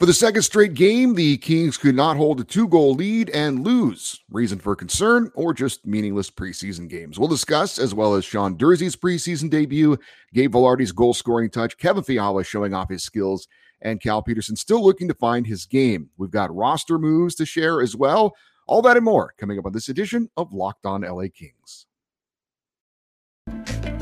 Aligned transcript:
For 0.00 0.06
the 0.06 0.12
second 0.12 0.42
straight 0.42 0.74
game, 0.74 1.14
the 1.14 1.36
Kings 1.36 1.78
could 1.78 1.94
not 1.94 2.16
hold 2.16 2.40
a 2.40 2.44
two 2.44 2.66
goal 2.66 2.94
lead 2.94 3.30
and 3.30 3.64
lose. 3.64 4.20
Reason 4.28 4.58
for 4.58 4.74
concern 4.74 5.30
or 5.36 5.54
just 5.54 5.86
meaningless 5.86 6.32
preseason 6.32 6.88
games? 6.88 7.16
We'll 7.16 7.28
discuss, 7.28 7.78
as 7.78 7.94
well 7.94 8.14
as 8.14 8.24
Sean 8.24 8.56
Durzi's 8.56 8.96
preseason 8.96 9.48
debut, 9.48 9.96
Gabe 10.32 10.52
Vilardi's 10.52 10.90
goal 10.90 11.14
scoring 11.14 11.48
touch, 11.48 11.78
Kevin 11.78 12.02
Fiala 12.02 12.42
showing 12.42 12.74
off 12.74 12.90
his 12.90 13.04
skills, 13.04 13.46
and 13.82 14.00
Cal 14.00 14.20
Petersen 14.20 14.56
still 14.56 14.84
looking 14.84 15.06
to 15.06 15.14
find 15.14 15.46
his 15.46 15.64
game. 15.64 16.10
We've 16.16 16.28
got 16.28 16.54
roster 16.54 16.98
moves 16.98 17.36
to 17.36 17.46
share 17.46 17.80
as 17.80 17.94
well. 17.94 18.34
All 18.66 18.82
that 18.82 18.96
and 18.96 19.04
more 19.04 19.32
coming 19.38 19.60
up 19.60 19.66
on 19.66 19.72
this 19.72 19.88
edition 19.88 20.28
of 20.36 20.52
Locked 20.52 20.86
On 20.86 21.02
LA 21.02 21.26
Kings. 21.32 21.86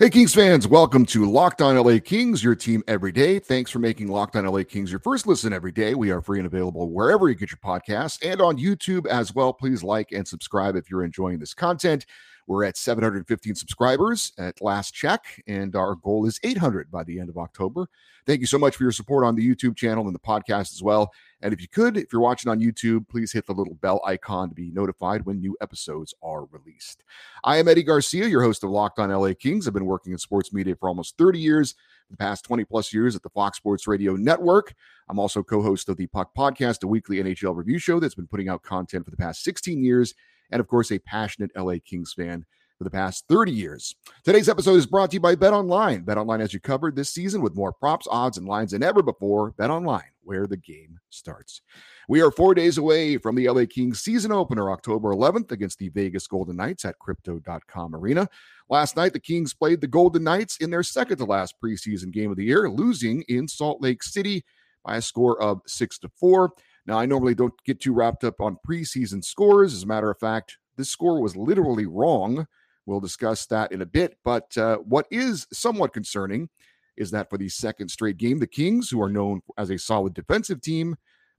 Hey, 0.00 0.08
Kings 0.08 0.34
fans, 0.34 0.66
welcome 0.66 1.04
to 1.04 1.30
Locked 1.30 1.60
On 1.60 1.76
LA 1.76 1.98
Kings, 2.02 2.42
your 2.42 2.54
team 2.54 2.82
every 2.88 3.12
day. 3.12 3.38
Thanks 3.38 3.70
for 3.70 3.80
making 3.80 4.08
Locked 4.08 4.34
On 4.34 4.46
LA 4.46 4.62
Kings 4.62 4.90
your 4.90 4.98
first 5.00 5.26
listen 5.26 5.52
every 5.52 5.72
day. 5.72 5.94
We 5.94 6.10
are 6.10 6.22
free 6.22 6.38
and 6.38 6.46
available 6.46 6.88
wherever 6.88 7.28
you 7.28 7.34
get 7.34 7.50
your 7.50 7.58
podcasts 7.62 8.18
and 8.26 8.40
on 8.40 8.56
YouTube 8.56 9.06
as 9.06 9.34
well. 9.34 9.52
Please 9.52 9.82
like 9.82 10.12
and 10.12 10.26
subscribe 10.26 10.74
if 10.74 10.90
you're 10.90 11.04
enjoying 11.04 11.38
this 11.38 11.52
content. 11.52 12.06
We're 12.50 12.64
at 12.64 12.76
715 12.76 13.54
subscribers 13.54 14.32
at 14.36 14.60
last 14.60 14.92
check, 14.92 15.40
and 15.46 15.76
our 15.76 15.94
goal 15.94 16.26
is 16.26 16.40
800 16.42 16.90
by 16.90 17.04
the 17.04 17.20
end 17.20 17.28
of 17.28 17.38
October. 17.38 17.88
Thank 18.26 18.40
you 18.40 18.46
so 18.48 18.58
much 18.58 18.74
for 18.74 18.82
your 18.82 18.90
support 18.90 19.24
on 19.24 19.36
the 19.36 19.48
YouTube 19.48 19.76
channel 19.76 20.06
and 20.06 20.14
the 20.16 20.18
podcast 20.18 20.74
as 20.74 20.82
well. 20.82 21.12
And 21.42 21.54
if 21.54 21.62
you 21.62 21.68
could, 21.68 21.96
if 21.96 22.12
you're 22.12 22.20
watching 22.20 22.50
on 22.50 22.58
YouTube, 22.58 23.08
please 23.08 23.30
hit 23.30 23.46
the 23.46 23.52
little 23.52 23.74
bell 23.74 24.00
icon 24.04 24.48
to 24.48 24.54
be 24.56 24.72
notified 24.72 25.24
when 25.24 25.38
new 25.38 25.56
episodes 25.60 26.12
are 26.24 26.46
released. 26.46 27.04
I 27.44 27.58
am 27.58 27.68
Eddie 27.68 27.84
Garcia, 27.84 28.26
your 28.26 28.42
host 28.42 28.64
of 28.64 28.70
Locked 28.70 28.98
On 28.98 29.12
LA 29.12 29.34
Kings. 29.38 29.68
I've 29.68 29.74
been 29.74 29.86
working 29.86 30.10
in 30.10 30.18
sports 30.18 30.52
media 30.52 30.74
for 30.74 30.88
almost 30.88 31.16
30 31.18 31.38
years, 31.38 31.76
the 32.10 32.16
past 32.16 32.44
20 32.46 32.64
plus 32.64 32.92
years 32.92 33.14
at 33.14 33.22
the 33.22 33.30
Fox 33.30 33.58
Sports 33.58 33.86
Radio 33.86 34.16
Network. 34.16 34.74
I'm 35.08 35.20
also 35.20 35.44
co 35.44 35.62
host 35.62 35.88
of 35.88 35.98
the 35.98 36.08
Puck 36.08 36.34
Podcast, 36.36 36.82
a 36.82 36.88
weekly 36.88 37.18
NHL 37.18 37.54
review 37.54 37.78
show 37.78 38.00
that's 38.00 38.16
been 38.16 38.26
putting 38.26 38.48
out 38.48 38.64
content 38.64 39.04
for 39.04 39.12
the 39.12 39.16
past 39.16 39.44
16 39.44 39.84
years, 39.84 40.16
and 40.50 40.60
of 40.60 40.68
course, 40.68 40.90
a 40.90 40.98
passionate 40.98 41.50
LA 41.56 41.76
Kings 41.84 42.12
fan 42.12 42.44
for 42.80 42.84
the 42.84 42.90
past 42.90 43.26
30 43.28 43.52
years. 43.52 43.94
Today's 44.24 44.48
episode 44.48 44.76
is 44.76 44.86
brought 44.86 45.10
to 45.10 45.14
you 45.16 45.20
by 45.20 45.34
Bet 45.34 45.52
Online. 45.52 46.00
Bet 46.00 46.16
Online 46.16 46.40
has 46.40 46.54
you 46.54 46.60
covered 46.60 46.96
this 46.96 47.10
season 47.10 47.42
with 47.42 47.54
more 47.54 47.74
props, 47.74 48.08
odds, 48.10 48.38
and 48.38 48.48
lines 48.48 48.70
than 48.70 48.82
ever 48.82 49.02
before. 49.02 49.50
Bet 49.50 49.68
Online, 49.68 50.10
where 50.22 50.46
the 50.46 50.56
game 50.56 50.98
starts. 51.10 51.60
We 52.08 52.22
are 52.22 52.30
four 52.30 52.54
days 52.54 52.78
away 52.78 53.18
from 53.18 53.34
the 53.34 53.50
LA 53.50 53.66
Kings 53.68 54.00
season 54.00 54.32
opener, 54.32 54.70
October 54.70 55.10
11th, 55.10 55.52
against 55.52 55.78
the 55.78 55.90
Vegas 55.90 56.26
Golden 56.26 56.56
Knights 56.56 56.86
at 56.86 56.98
Crypto.com 56.98 57.94
Arena. 57.94 58.26
Last 58.70 58.96
night, 58.96 59.12
the 59.12 59.20
Kings 59.20 59.52
played 59.52 59.82
the 59.82 59.86
Golden 59.86 60.24
Knights 60.24 60.56
in 60.56 60.70
their 60.70 60.82
second 60.82 61.18
to 61.18 61.26
last 61.26 61.56
preseason 61.62 62.10
game 62.10 62.30
of 62.30 62.38
the 62.38 62.46
year, 62.46 62.70
losing 62.70 63.22
in 63.28 63.46
Salt 63.46 63.82
Lake 63.82 64.02
City 64.02 64.42
by 64.86 64.96
a 64.96 65.02
score 65.02 65.38
of 65.42 65.60
six 65.66 65.98
to 65.98 66.08
four. 66.08 66.54
Now, 66.90 66.98
I 66.98 67.06
normally 67.06 67.36
don't 67.36 67.54
get 67.64 67.80
too 67.80 67.92
wrapped 67.92 68.24
up 68.24 68.40
on 68.40 68.58
preseason 68.68 69.24
scores. 69.24 69.74
As 69.74 69.84
a 69.84 69.86
matter 69.86 70.10
of 70.10 70.18
fact, 70.18 70.58
this 70.76 70.90
score 70.90 71.22
was 71.22 71.36
literally 71.36 71.86
wrong. 71.86 72.48
We'll 72.84 72.98
discuss 72.98 73.46
that 73.46 73.70
in 73.70 73.80
a 73.80 73.86
bit. 73.86 74.16
But 74.24 74.58
uh, 74.58 74.78
what 74.78 75.06
is 75.08 75.46
somewhat 75.52 75.92
concerning 75.92 76.48
is 76.96 77.12
that 77.12 77.30
for 77.30 77.38
the 77.38 77.48
second 77.48 77.90
straight 77.90 78.16
game, 78.16 78.40
the 78.40 78.46
Kings, 78.48 78.90
who 78.90 79.00
are 79.00 79.08
known 79.08 79.40
as 79.56 79.70
a 79.70 79.78
solid 79.78 80.14
defensive 80.14 80.60
team, 80.60 80.96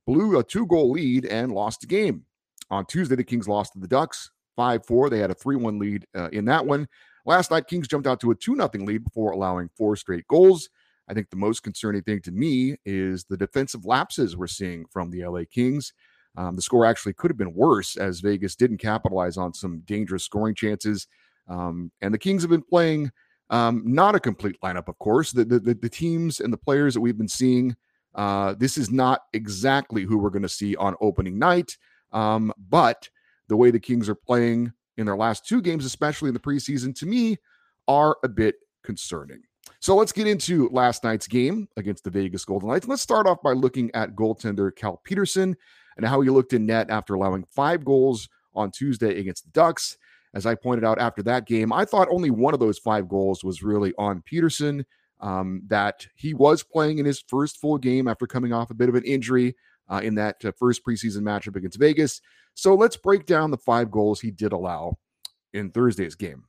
blew 0.07 0.39
a 0.39 0.43
two 0.45 0.65
goal 0.67 0.89
lead 0.89 1.25
and 1.25 1.51
lost 1.51 1.81
the 1.81 1.87
game. 1.87 2.23
On 2.69 2.85
Tuesday, 2.85 3.17
the 3.17 3.23
Kings 3.25 3.49
lost 3.49 3.73
to 3.73 3.79
the 3.79 3.89
Ducks 3.89 4.31
5 4.55 4.85
4. 4.85 5.09
They 5.09 5.19
had 5.19 5.31
a 5.31 5.35
3 5.35 5.57
1 5.57 5.79
lead 5.79 6.05
uh, 6.15 6.29
in 6.31 6.45
that 6.45 6.65
one. 6.65 6.87
Last 7.25 7.51
night, 7.51 7.67
Kings 7.67 7.89
jumped 7.89 8.07
out 8.07 8.21
to 8.21 8.31
a 8.31 8.35
2 8.35 8.55
0 8.55 8.69
lead 8.85 9.03
before 9.03 9.31
allowing 9.31 9.69
four 9.77 9.97
straight 9.97 10.25
goals. 10.29 10.69
I 11.11 11.13
think 11.13 11.29
the 11.29 11.35
most 11.35 11.61
concerning 11.61 12.03
thing 12.03 12.21
to 12.21 12.31
me 12.31 12.77
is 12.85 13.25
the 13.25 13.35
defensive 13.35 13.83
lapses 13.83 14.37
we're 14.37 14.47
seeing 14.47 14.85
from 14.85 15.11
the 15.11 15.25
LA 15.25 15.41
Kings. 15.51 15.91
Um, 16.37 16.55
the 16.55 16.61
score 16.61 16.85
actually 16.85 17.11
could 17.11 17.29
have 17.29 17.37
been 17.37 17.53
worse 17.53 17.97
as 17.97 18.21
Vegas 18.21 18.55
didn't 18.55 18.77
capitalize 18.77 19.35
on 19.35 19.53
some 19.53 19.81
dangerous 19.81 20.23
scoring 20.23 20.55
chances. 20.55 21.07
Um, 21.49 21.91
and 21.99 22.13
the 22.13 22.17
Kings 22.17 22.43
have 22.43 22.49
been 22.49 22.63
playing 22.63 23.11
um, 23.49 23.83
not 23.85 24.15
a 24.15 24.21
complete 24.21 24.55
lineup, 24.63 24.87
of 24.87 24.97
course. 24.99 25.33
The, 25.33 25.43
the, 25.43 25.59
the 25.59 25.89
teams 25.89 26.39
and 26.39 26.53
the 26.53 26.57
players 26.57 26.93
that 26.93 27.01
we've 27.01 27.17
been 27.17 27.27
seeing, 27.27 27.75
uh, 28.15 28.55
this 28.57 28.77
is 28.77 28.89
not 28.89 29.23
exactly 29.33 30.03
who 30.03 30.17
we're 30.17 30.29
going 30.29 30.43
to 30.43 30.49
see 30.49 30.77
on 30.77 30.95
opening 31.01 31.37
night. 31.37 31.77
Um, 32.13 32.53
but 32.69 33.09
the 33.49 33.57
way 33.57 33.69
the 33.69 33.81
Kings 33.81 34.07
are 34.07 34.15
playing 34.15 34.71
in 34.95 35.07
their 35.07 35.17
last 35.17 35.45
two 35.45 35.61
games, 35.61 35.83
especially 35.83 36.29
in 36.29 36.33
the 36.33 36.39
preseason, 36.39 36.95
to 36.99 37.05
me, 37.05 37.35
are 37.89 38.15
a 38.23 38.29
bit 38.29 38.55
concerning. 38.81 39.41
So 39.79 39.95
let's 39.95 40.11
get 40.11 40.27
into 40.27 40.69
last 40.69 41.03
night's 41.03 41.27
game 41.27 41.67
against 41.77 42.03
the 42.03 42.09
Vegas 42.09 42.45
Golden 42.45 42.69
Knights. 42.69 42.87
Let's 42.87 43.01
start 43.01 43.27
off 43.27 43.41
by 43.41 43.53
looking 43.53 43.91
at 43.93 44.15
goaltender 44.15 44.75
Cal 44.75 45.01
Petersen 45.03 45.55
and 45.97 46.05
how 46.05 46.21
he 46.21 46.29
looked 46.29 46.53
in 46.53 46.65
net 46.65 46.89
after 46.89 47.13
allowing 47.13 47.45
five 47.45 47.83
goals 47.83 48.29
on 48.53 48.71
Tuesday 48.71 49.19
against 49.19 49.45
the 49.45 49.51
Ducks 49.51 49.97
as 50.33 50.45
I 50.45 50.55
pointed 50.55 50.85
out 50.85 50.99
after 50.99 51.21
that 51.23 51.45
game, 51.45 51.73
I 51.73 51.85
thought 51.85 52.07
only 52.09 52.29
one 52.29 52.53
of 52.53 52.59
those 52.59 52.79
five 52.79 53.09
goals 53.09 53.43
was 53.43 53.63
really 53.63 53.93
on 53.97 54.21
Petersen. 54.21 54.85
Um, 55.19 55.61
that 55.67 56.07
he 56.15 56.33
was 56.33 56.63
playing 56.63 56.97
in 56.97 57.05
his 57.05 57.23
first 57.27 57.59
full 57.59 57.77
game 57.77 58.07
after 58.07 58.25
coming 58.25 58.53
off 58.53 58.71
a 58.71 58.73
bit 58.73 58.89
of 58.89 58.95
an 58.95 59.03
injury 59.03 59.55
uh, 59.87 60.01
in 60.03 60.15
that 60.15 60.43
uh, 60.43 60.51
first 60.57 60.83
preseason 60.83 61.19
matchup 61.19 61.55
against 61.55 61.77
Vegas. 61.77 62.21
So 62.55 62.73
let's 62.73 62.97
break 62.97 63.27
down 63.27 63.51
the 63.51 63.57
five 63.59 63.91
goals 63.91 64.19
he 64.19 64.31
did 64.31 64.51
allow 64.51 64.97
in 65.53 65.69
Thursday's 65.69 66.15
game. 66.15 66.45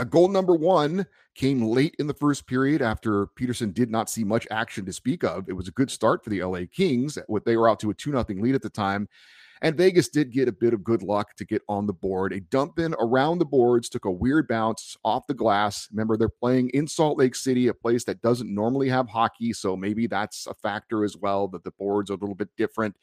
A 0.00 0.04
goal 0.06 0.28
number 0.28 0.54
one 0.54 1.06
came 1.34 1.60
late 1.60 1.94
in 1.98 2.06
the 2.06 2.14
first 2.14 2.46
period 2.46 2.80
after 2.80 3.26
Petersen 3.26 3.70
did 3.70 3.90
not 3.90 4.08
see 4.08 4.24
much 4.24 4.46
action 4.50 4.86
to 4.86 4.94
speak 4.94 5.22
of. 5.22 5.46
It 5.46 5.52
was 5.52 5.68
a 5.68 5.72
good 5.72 5.90
start 5.90 6.24
for 6.24 6.30
the 6.30 6.42
LA 6.42 6.60
Kings. 6.72 7.18
They 7.44 7.54
were 7.54 7.68
out 7.68 7.80
to 7.80 7.90
a 7.90 7.94
2 7.94 8.12
0 8.12 8.24
lead 8.40 8.54
at 8.54 8.62
the 8.62 8.70
time. 8.70 9.10
And 9.60 9.76
Vegas 9.76 10.08
did 10.08 10.32
get 10.32 10.48
a 10.48 10.52
bit 10.52 10.72
of 10.72 10.82
good 10.82 11.02
luck 11.02 11.36
to 11.36 11.44
get 11.44 11.60
on 11.68 11.86
the 11.86 11.92
board. 11.92 12.32
A 12.32 12.40
dump 12.40 12.78
in 12.78 12.94
around 12.98 13.40
the 13.40 13.44
boards 13.44 13.90
took 13.90 14.06
a 14.06 14.10
weird 14.10 14.48
bounce 14.48 14.96
off 15.04 15.26
the 15.26 15.34
glass. 15.34 15.86
Remember, 15.92 16.16
they're 16.16 16.30
playing 16.30 16.70
in 16.70 16.88
Salt 16.88 17.18
Lake 17.18 17.34
City, 17.34 17.68
a 17.68 17.74
place 17.74 18.04
that 18.04 18.22
doesn't 18.22 18.54
normally 18.54 18.88
have 18.88 19.06
hockey. 19.06 19.52
So 19.52 19.76
maybe 19.76 20.06
that's 20.06 20.46
a 20.46 20.54
factor 20.54 21.04
as 21.04 21.14
well 21.14 21.46
that 21.48 21.62
the 21.62 21.72
boards 21.72 22.10
are 22.10 22.14
a 22.14 22.16
little 22.16 22.34
bit 22.34 22.48
different. 22.56 22.96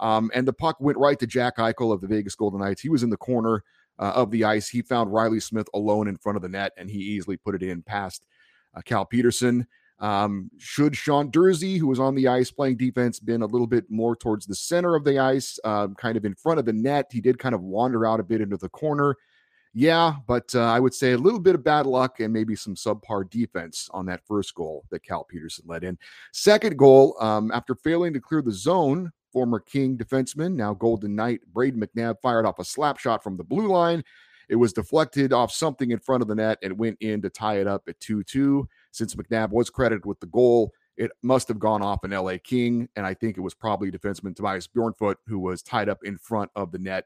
Um, 0.00 0.30
and 0.32 0.48
the 0.48 0.54
puck 0.54 0.78
went 0.80 0.96
right 0.96 1.18
to 1.18 1.26
Jack 1.26 1.58
Eichel 1.58 1.92
of 1.92 2.00
the 2.00 2.06
Vegas 2.06 2.34
Golden 2.34 2.60
Knights. 2.60 2.80
He 2.80 2.88
was 2.88 3.02
in 3.02 3.10
the 3.10 3.18
corner 3.18 3.64
uh, 3.98 4.12
of 4.14 4.30
the 4.30 4.44
ice. 4.44 4.68
He 4.68 4.82
found 4.82 5.12
Reilly 5.12 5.40
Smith 5.40 5.68
alone 5.74 6.08
in 6.08 6.16
front 6.16 6.36
of 6.36 6.42
the 6.42 6.48
net, 6.48 6.72
and 6.76 6.90
he 6.90 6.98
easily 6.98 7.36
put 7.36 7.54
it 7.54 7.62
in 7.62 7.82
past 7.82 8.26
uh, 8.74 8.80
Cal 8.82 9.04
Petersen. 9.04 9.66
Um, 10.00 10.50
should 10.58 10.96
Sean 10.96 11.30
Durzi, 11.30 11.78
who 11.78 11.88
was 11.88 11.98
on 11.98 12.14
the 12.14 12.28
ice 12.28 12.50
playing 12.50 12.76
defense, 12.76 13.18
been 13.18 13.42
a 13.42 13.46
little 13.46 13.66
bit 13.66 13.90
more 13.90 14.14
towards 14.14 14.46
the 14.46 14.54
center 14.54 14.94
of 14.94 15.04
the 15.04 15.18
ice, 15.18 15.58
uh, 15.64 15.88
kind 15.88 16.16
of 16.16 16.24
in 16.24 16.34
front 16.34 16.60
of 16.60 16.66
the 16.66 16.72
net? 16.72 17.06
He 17.10 17.20
did 17.20 17.38
kind 17.38 17.54
of 17.54 17.62
wander 17.62 18.06
out 18.06 18.20
a 18.20 18.24
bit 18.24 18.40
into 18.40 18.56
the 18.56 18.68
corner. 18.68 19.16
Yeah, 19.74 20.16
but 20.26 20.52
uh, 20.54 20.62
I 20.62 20.80
would 20.80 20.94
say 20.94 21.12
a 21.12 21.18
little 21.18 21.38
bit 21.38 21.54
of 21.54 21.62
bad 21.62 21.86
luck 21.86 22.20
and 22.20 22.32
maybe 22.32 22.56
some 22.56 22.74
subpar 22.74 23.28
defense 23.28 23.88
on 23.92 24.06
that 24.06 24.24
first 24.26 24.54
goal 24.54 24.84
that 24.90 25.04
Cal 25.04 25.24
Petersen 25.24 25.64
led 25.68 25.84
in. 25.84 25.98
Second 26.32 26.78
goal, 26.78 27.16
um, 27.20 27.50
after 27.52 27.74
failing 27.74 28.12
to 28.14 28.20
clear 28.20 28.40
the 28.40 28.52
zone, 28.52 29.12
former 29.32 29.60
King 29.60 29.96
defenseman, 29.96 30.54
now 30.54 30.74
Golden 30.74 31.14
Knight, 31.14 31.40
Brayden 31.52 31.82
McNabb 31.82 32.16
fired 32.22 32.46
off 32.46 32.58
a 32.58 32.64
slap 32.64 32.98
shot 32.98 33.22
from 33.22 33.36
the 33.36 33.44
blue 33.44 33.68
line. 33.68 34.04
It 34.48 34.56
was 34.56 34.72
deflected 34.72 35.32
off 35.32 35.52
something 35.52 35.90
in 35.90 35.98
front 35.98 36.22
of 36.22 36.28
the 36.28 36.34
net 36.34 36.58
and 36.62 36.78
went 36.78 36.96
in 37.00 37.20
to 37.22 37.30
tie 37.30 37.60
it 37.60 37.66
up 37.66 37.82
at 37.88 38.00
2 38.00 38.24
2 38.24 38.66
since 38.90 39.14
McNabb 39.14 39.50
was 39.50 39.70
credited 39.70 40.06
with 40.06 40.20
the 40.20 40.26
goal, 40.26 40.72
it 40.96 41.12
must 41.22 41.48
have 41.48 41.58
gone 41.58 41.82
off 41.82 42.04
an 42.04 42.10
LA 42.10 42.34
King. 42.42 42.88
And 42.96 43.06
I 43.06 43.14
think 43.14 43.36
it 43.36 43.42
was 43.42 43.54
probably 43.54 43.90
defenseman 43.90 44.34
Tobias 44.34 44.68
Bjornfot 44.68 45.16
who 45.26 45.38
was 45.38 45.62
tied 45.62 45.88
up 45.88 45.98
in 46.04 46.18
front 46.18 46.50
of 46.56 46.72
the 46.72 46.78
net 46.78 47.04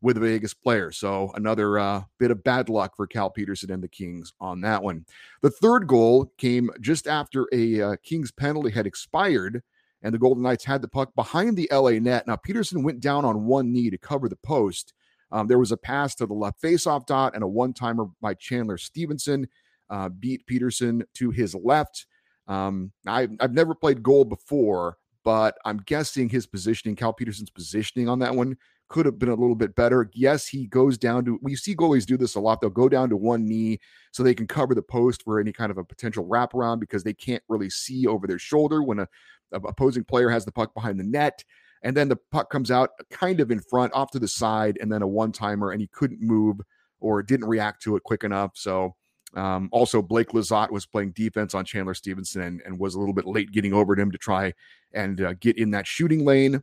with 0.00 0.16
a 0.16 0.20
Vegas 0.20 0.54
player. 0.54 0.92
So 0.92 1.32
another 1.34 1.78
uh, 1.78 2.02
bit 2.18 2.30
of 2.30 2.44
bad 2.44 2.68
luck 2.68 2.96
for 2.96 3.06
Cal 3.06 3.30
Petersen 3.30 3.70
and 3.70 3.82
the 3.82 3.88
Kings 3.88 4.32
on 4.40 4.60
that 4.60 4.82
one. 4.82 5.04
The 5.42 5.50
third 5.50 5.86
goal 5.86 6.32
came 6.38 6.70
just 6.80 7.06
after 7.06 7.46
a 7.52 7.80
uh, 7.80 7.96
Kings 8.02 8.30
penalty 8.30 8.70
had 8.70 8.86
expired 8.86 9.62
and 10.02 10.14
the 10.14 10.18
Golden 10.18 10.42
Knights 10.42 10.64
had 10.64 10.82
the 10.82 10.88
puck 10.88 11.14
behind 11.14 11.56
the 11.56 11.68
LA 11.72 11.92
net. 11.92 12.26
Now 12.26 12.36
Petersen 12.36 12.82
went 12.82 13.00
down 13.00 13.24
on 13.24 13.46
one 13.46 13.72
knee 13.72 13.90
to 13.90 13.98
cover 13.98 14.28
the 14.28 14.36
post. 14.36 14.94
Um, 15.30 15.46
there 15.46 15.58
was 15.58 15.72
a 15.72 15.76
pass 15.76 16.14
to 16.16 16.26
the 16.26 16.34
left 16.34 16.62
faceoff 16.62 17.06
dot 17.06 17.34
and 17.34 17.42
a 17.42 17.48
one 17.48 17.72
timer 17.72 18.06
by 18.20 18.34
Chandler 18.34 18.78
Stephenson 18.78 19.46
uh, 19.90 20.08
beat 20.08 20.46
Petersen 20.46 21.04
to 21.14 21.30
his 21.30 21.54
left. 21.54 22.06
Um, 22.46 22.92
I, 23.06 23.28
I've 23.40 23.52
never 23.52 23.74
played 23.74 24.02
goal 24.02 24.24
before, 24.24 24.96
but 25.24 25.58
I'm 25.64 25.78
guessing 25.78 26.28
his 26.28 26.46
positioning, 26.46 26.96
Cal 26.96 27.12
Petersen's 27.12 27.50
positioning 27.50 28.08
on 28.08 28.20
that 28.20 28.34
one 28.34 28.56
could 28.88 29.04
have 29.04 29.18
been 29.18 29.28
a 29.28 29.34
little 29.34 29.54
bit 29.54 29.74
better. 29.74 30.10
Yes, 30.14 30.48
he 30.48 30.66
goes 30.66 30.96
down 30.96 31.24
to, 31.26 31.38
we 31.42 31.54
see 31.54 31.76
goalies 31.76 32.06
do 32.06 32.16
this 32.16 32.34
a 32.34 32.40
lot. 32.40 32.60
They'll 32.60 32.70
go 32.70 32.88
down 32.88 33.10
to 33.10 33.16
one 33.16 33.46
knee 33.46 33.80
so 34.12 34.22
they 34.22 34.34
can 34.34 34.46
cover 34.46 34.74
the 34.74 34.82
post 34.82 35.22
for 35.22 35.38
any 35.38 35.52
kind 35.52 35.70
of 35.70 35.76
a 35.76 35.84
potential 35.84 36.26
wraparound 36.26 36.80
because 36.80 37.04
they 37.04 37.12
can't 37.12 37.42
really 37.48 37.68
see 37.68 38.06
over 38.06 38.26
their 38.26 38.38
shoulder 38.38 38.82
when 38.82 39.00
a, 39.00 39.02
a 39.02 39.08
opposing 39.52 40.04
player 40.04 40.30
has 40.30 40.44
the 40.44 40.52
puck 40.52 40.74
behind 40.74 40.98
the 40.98 41.04
net. 41.04 41.44
And 41.82 41.96
then 41.96 42.08
the 42.08 42.18
puck 42.32 42.50
comes 42.50 42.70
out 42.70 42.90
kind 43.10 43.40
of 43.40 43.50
in 43.50 43.60
front, 43.60 43.92
off 43.94 44.10
to 44.12 44.18
the 44.18 44.28
side, 44.28 44.78
and 44.80 44.90
then 44.90 45.02
a 45.02 45.06
one 45.06 45.32
timer, 45.32 45.70
and 45.70 45.80
he 45.80 45.86
couldn't 45.88 46.20
move 46.20 46.60
or 47.00 47.22
didn't 47.22 47.48
react 47.48 47.82
to 47.82 47.96
it 47.96 48.02
quick 48.02 48.24
enough. 48.24 48.52
So, 48.54 48.96
um, 49.34 49.68
also, 49.72 50.02
Blake 50.02 50.30
Lizotte 50.30 50.70
was 50.70 50.86
playing 50.86 51.12
defense 51.12 51.54
on 51.54 51.64
Chandler 51.64 51.94
Stephenson 51.94 52.42
and, 52.42 52.62
and, 52.64 52.78
was 52.78 52.94
a 52.94 52.98
little 52.98 53.14
bit 53.14 53.26
late 53.26 53.52
getting 53.52 53.74
over 53.74 53.94
to 53.94 54.00
him 54.00 54.10
to 54.10 54.18
try 54.18 54.54
and 54.92 55.20
uh, 55.20 55.34
get 55.34 55.58
in 55.58 55.70
that 55.72 55.86
shooting 55.86 56.24
lane. 56.24 56.62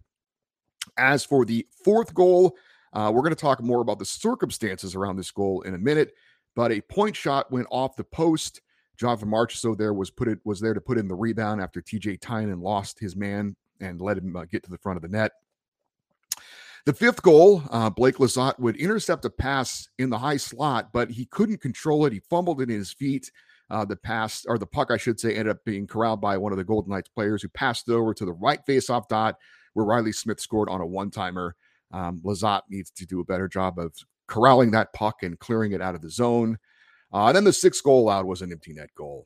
As 0.97 1.23
for 1.23 1.45
the 1.45 1.65
fourth 1.83 2.13
goal, 2.13 2.55
uh, 2.91 3.11
we're 3.13 3.21
going 3.21 3.35
to 3.35 3.39
talk 3.39 3.61
more 3.61 3.81
about 3.81 3.99
the 3.99 4.05
circumstances 4.05 4.95
around 4.95 5.15
this 5.15 5.31
goal 5.31 5.61
in 5.61 5.75
a 5.75 5.77
minute. 5.77 6.13
But 6.55 6.71
a 6.71 6.81
point 6.81 7.15
shot 7.15 7.51
went 7.51 7.67
off 7.69 7.95
the 7.95 8.03
post. 8.03 8.61
Jonathan 8.97 9.29
Marchessault 9.29 9.77
there 9.77 9.93
was 9.93 10.09
put 10.09 10.27
it 10.27 10.39
was 10.43 10.59
there 10.59 10.73
to 10.73 10.81
put 10.81 10.97
in 10.97 11.07
the 11.07 11.15
rebound 11.15 11.61
after 11.61 11.81
TJ 11.81 12.19
Tynan 12.21 12.61
lost 12.61 12.99
his 12.99 13.15
man 13.15 13.55
and 13.79 14.01
let 14.01 14.17
him 14.17 14.35
uh, 14.35 14.45
get 14.45 14.63
to 14.63 14.71
the 14.71 14.77
front 14.77 14.97
of 14.97 15.01
the 15.01 15.09
net. 15.09 15.33
The 16.85 16.93
fifth 16.93 17.23
goal, 17.23 17.63
uh, 17.71 17.89
Blake 17.89 18.17
Lizotte 18.17 18.59
would 18.59 18.75
intercept 18.75 19.25
a 19.25 19.29
pass 19.29 19.89
in 19.97 20.11
the 20.11 20.19
high 20.19 20.37
slot, 20.37 20.89
but 20.93 21.09
he 21.09 21.25
couldn't 21.25 21.61
control 21.61 22.05
it. 22.05 22.13
He 22.13 22.19
fumbled 22.19 22.61
it 22.61 22.69
in 22.69 22.77
his 22.77 22.93
feet. 22.93 23.31
Uh, 23.71 23.83
the 23.83 23.95
pass, 23.95 24.45
or 24.47 24.59
the 24.59 24.67
puck, 24.67 24.91
I 24.91 24.97
should 24.97 25.19
say, 25.19 25.31
ended 25.31 25.49
up 25.49 25.65
being 25.65 25.87
corralled 25.87 26.21
by 26.21 26.37
one 26.37 26.51
of 26.51 26.59
the 26.59 26.63
Golden 26.63 26.91
Knights 26.91 27.09
players 27.09 27.41
who 27.41 27.49
passed 27.49 27.89
it 27.89 27.93
over 27.93 28.13
to 28.13 28.25
the 28.25 28.33
right 28.33 28.59
faceoff 28.67 29.07
dot 29.07 29.37
where 29.73 29.85
Reilly 29.85 30.11
Smith 30.11 30.39
scored 30.39 30.69
on 30.69 30.81
a 30.81 30.85
one 30.85 31.09
timer. 31.09 31.55
Um, 31.91 32.21
Lizotte 32.23 32.63
needs 32.69 32.91
to 32.91 33.05
do 33.07 33.19
a 33.19 33.25
better 33.25 33.47
job 33.47 33.79
of 33.79 33.93
corralling 34.27 34.71
that 34.71 34.93
puck 34.93 35.23
and 35.23 35.39
clearing 35.39 35.71
it 35.71 35.81
out 35.81 35.95
of 35.95 36.01
the 36.01 36.09
zone. 36.09 36.59
Uh, 37.13 37.27
and 37.27 37.35
then 37.35 37.43
the 37.43 37.53
sixth 37.53 37.83
goal 37.83 38.03
allowed 38.03 38.25
was 38.25 38.41
an 38.41 38.51
empty 38.51 38.73
net 38.73 38.89
goal. 38.95 39.25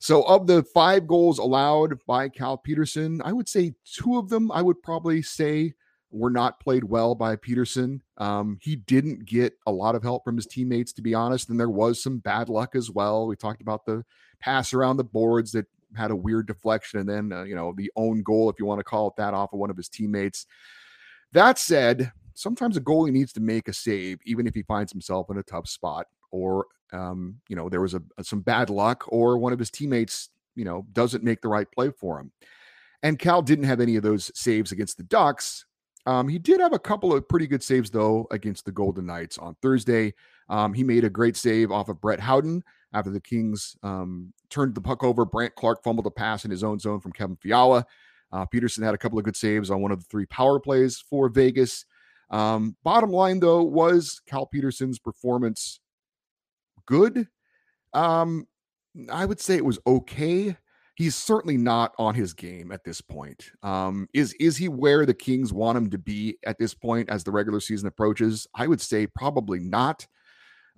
So, 0.00 0.22
of 0.24 0.46
the 0.46 0.62
five 0.62 1.06
goals 1.06 1.38
allowed 1.38 1.98
by 2.06 2.28
Cal 2.28 2.58
Petersen, 2.58 3.22
I 3.24 3.32
would 3.32 3.48
say 3.48 3.74
two 3.84 4.18
of 4.18 4.28
them 4.28 4.52
I 4.52 4.60
would 4.60 4.82
probably 4.82 5.22
say 5.22 5.74
were 6.10 6.30
not 6.30 6.60
played 6.60 6.84
well 6.84 7.14
by 7.14 7.36
Petersen. 7.36 8.02
Um, 8.18 8.58
he 8.60 8.76
didn't 8.76 9.24
get 9.24 9.54
a 9.66 9.72
lot 9.72 9.94
of 9.94 10.02
help 10.02 10.24
from 10.24 10.36
his 10.36 10.46
teammates, 10.46 10.92
to 10.94 11.02
be 11.02 11.14
honest, 11.14 11.48
and 11.48 11.58
there 11.58 11.70
was 11.70 12.02
some 12.02 12.18
bad 12.18 12.48
luck 12.48 12.76
as 12.76 12.90
well. 12.90 13.26
We 13.26 13.34
talked 13.34 13.62
about 13.62 13.84
the 13.84 14.04
pass 14.40 14.72
around 14.72 14.98
the 14.98 15.04
boards 15.04 15.52
that 15.52 15.66
had 15.96 16.10
a 16.10 16.16
weird 16.16 16.46
deflection, 16.46 17.00
and 17.00 17.08
then 17.08 17.32
uh, 17.32 17.44
you 17.44 17.54
know 17.54 17.72
the 17.76 17.90
own 17.96 18.22
goal, 18.22 18.50
if 18.50 18.56
you 18.58 18.66
want 18.66 18.80
to 18.80 18.84
call 18.84 19.08
it 19.08 19.16
that, 19.16 19.34
off 19.34 19.52
of 19.52 19.58
one 19.58 19.70
of 19.70 19.76
his 19.76 19.88
teammates. 19.88 20.46
That 21.32 21.58
said, 21.58 22.12
sometimes 22.34 22.76
a 22.76 22.80
goalie 22.80 23.10
needs 23.10 23.32
to 23.32 23.40
make 23.40 23.68
a 23.68 23.72
save, 23.72 24.18
even 24.24 24.46
if 24.46 24.54
he 24.54 24.62
finds 24.62 24.92
himself 24.92 25.30
in 25.30 25.38
a 25.38 25.42
tough 25.42 25.68
spot 25.68 26.06
or 26.34 26.66
um, 26.92 27.36
you 27.48 27.54
know 27.54 27.68
there 27.68 27.80
was 27.80 27.94
a, 27.94 28.02
some 28.22 28.40
bad 28.40 28.68
luck 28.68 29.04
or 29.08 29.38
one 29.38 29.52
of 29.52 29.58
his 29.58 29.70
teammates 29.70 30.28
you 30.56 30.64
know 30.64 30.84
doesn't 30.92 31.24
make 31.24 31.40
the 31.40 31.48
right 31.48 31.70
play 31.72 31.90
for 31.90 32.18
him. 32.18 32.32
And 33.02 33.18
cal 33.18 33.40
didn't 33.40 33.66
have 33.66 33.80
any 33.80 33.96
of 33.96 34.02
those 34.02 34.30
saves 34.34 34.72
against 34.72 34.96
the 34.96 35.04
ducks. 35.04 35.66
Um, 36.06 36.28
he 36.28 36.38
did 36.38 36.60
have 36.60 36.72
a 36.72 36.78
couple 36.78 37.14
of 37.14 37.28
pretty 37.28 37.46
good 37.46 37.62
saves 37.62 37.90
though 37.90 38.26
against 38.30 38.64
the 38.64 38.72
golden 38.72 39.06
knights 39.06 39.38
on 39.38 39.56
thursday. 39.62 40.12
Um, 40.48 40.74
he 40.74 40.82
made 40.82 41.04
a 41.04 41.10
great 41.10 41.36
save 41.36 41.70
off 41.70 41.88
of 41.88 42.00
brett 42.00 42.20
howden 42.20 42.62
after 42.92 43.10
the 43.10 43.20
kings 43.20 43.76
um, 43.82 44.32
turned 44.50 44.74
the 44.74 44.80
puck 44.80 45.02
over. 45.02 45.24
Brandt 45.24 45.54
Clarke 45.54 45.82
fumbled 45.82 46.06
a 46.06 46.10
pass 46.10 46.44
in 46.44 46.50
his 46.50 46.64
own 46.64 46.78
zone 46.78 47.00
from 47.00 47.12
kevin 47.12 47.36
fiala. 47.36 47.86
Uh, 48.32 48.44
petersen 48.44 48.82
had 48.82 48.94
a 48.94 48.98
couple 48.98 49.18
of 49.18 49.24
good 49.24 49.36
saves 49.36 49.70
on 49.70 49.80
one 49.80 49.92
of 49.92 50.00
the 50.00 50.06
three 50.10 50.26
power 50.26 50.58
plays 50.58 50.98
for 50.98 51.28
vegas. 51.28 51.84
Um, 52.30 52.76
bottom 52.82 53.10
line 53.10 53.38
though 53.38 53.62
was 53.62 54.20
cal 54.26 54.46
Petersen's 54.46 54.98
performance 54.98 55.80
good. 56.86 57.28
Um, 57.92 58.46
I 59.10 59.24
would 59.24 59.40
say 59.40 59.56
it 59.56 59.64
was 59.64 59.78
okay. 59.86 60.56
He's 60.96 61.16
certainly 61.16 61.56
not 61.56 61.92
on 61.98 62.14
his 62.14 62.34
game 62.34 62.70
at 62.70 62.84
this 62.84 63.00
point. 63.00 63.50
Um, 63.62 64.08
is 64.14 64.32
is 64.34 64.56
he 64.56 64.68
where 64.68 65.04
the 65.04 65.14
Kings 65.14 65.52
want 65.52 65.76
him 65.76 65.90
to 65.90 65.98
be 65.98 66.38
at 66.46 66.58
this 66.58 66.74
point 66.74 67.08
as 67.10 67.24
the 67.24 67.32
regular 67.32 67.60
season 67.60 67.88
approaches? 67.88 68.46
I 68.54 68.66
would 68.68 68.80
say 68.80 69.06
probably 69.06 69.58
not. 69.58 70.06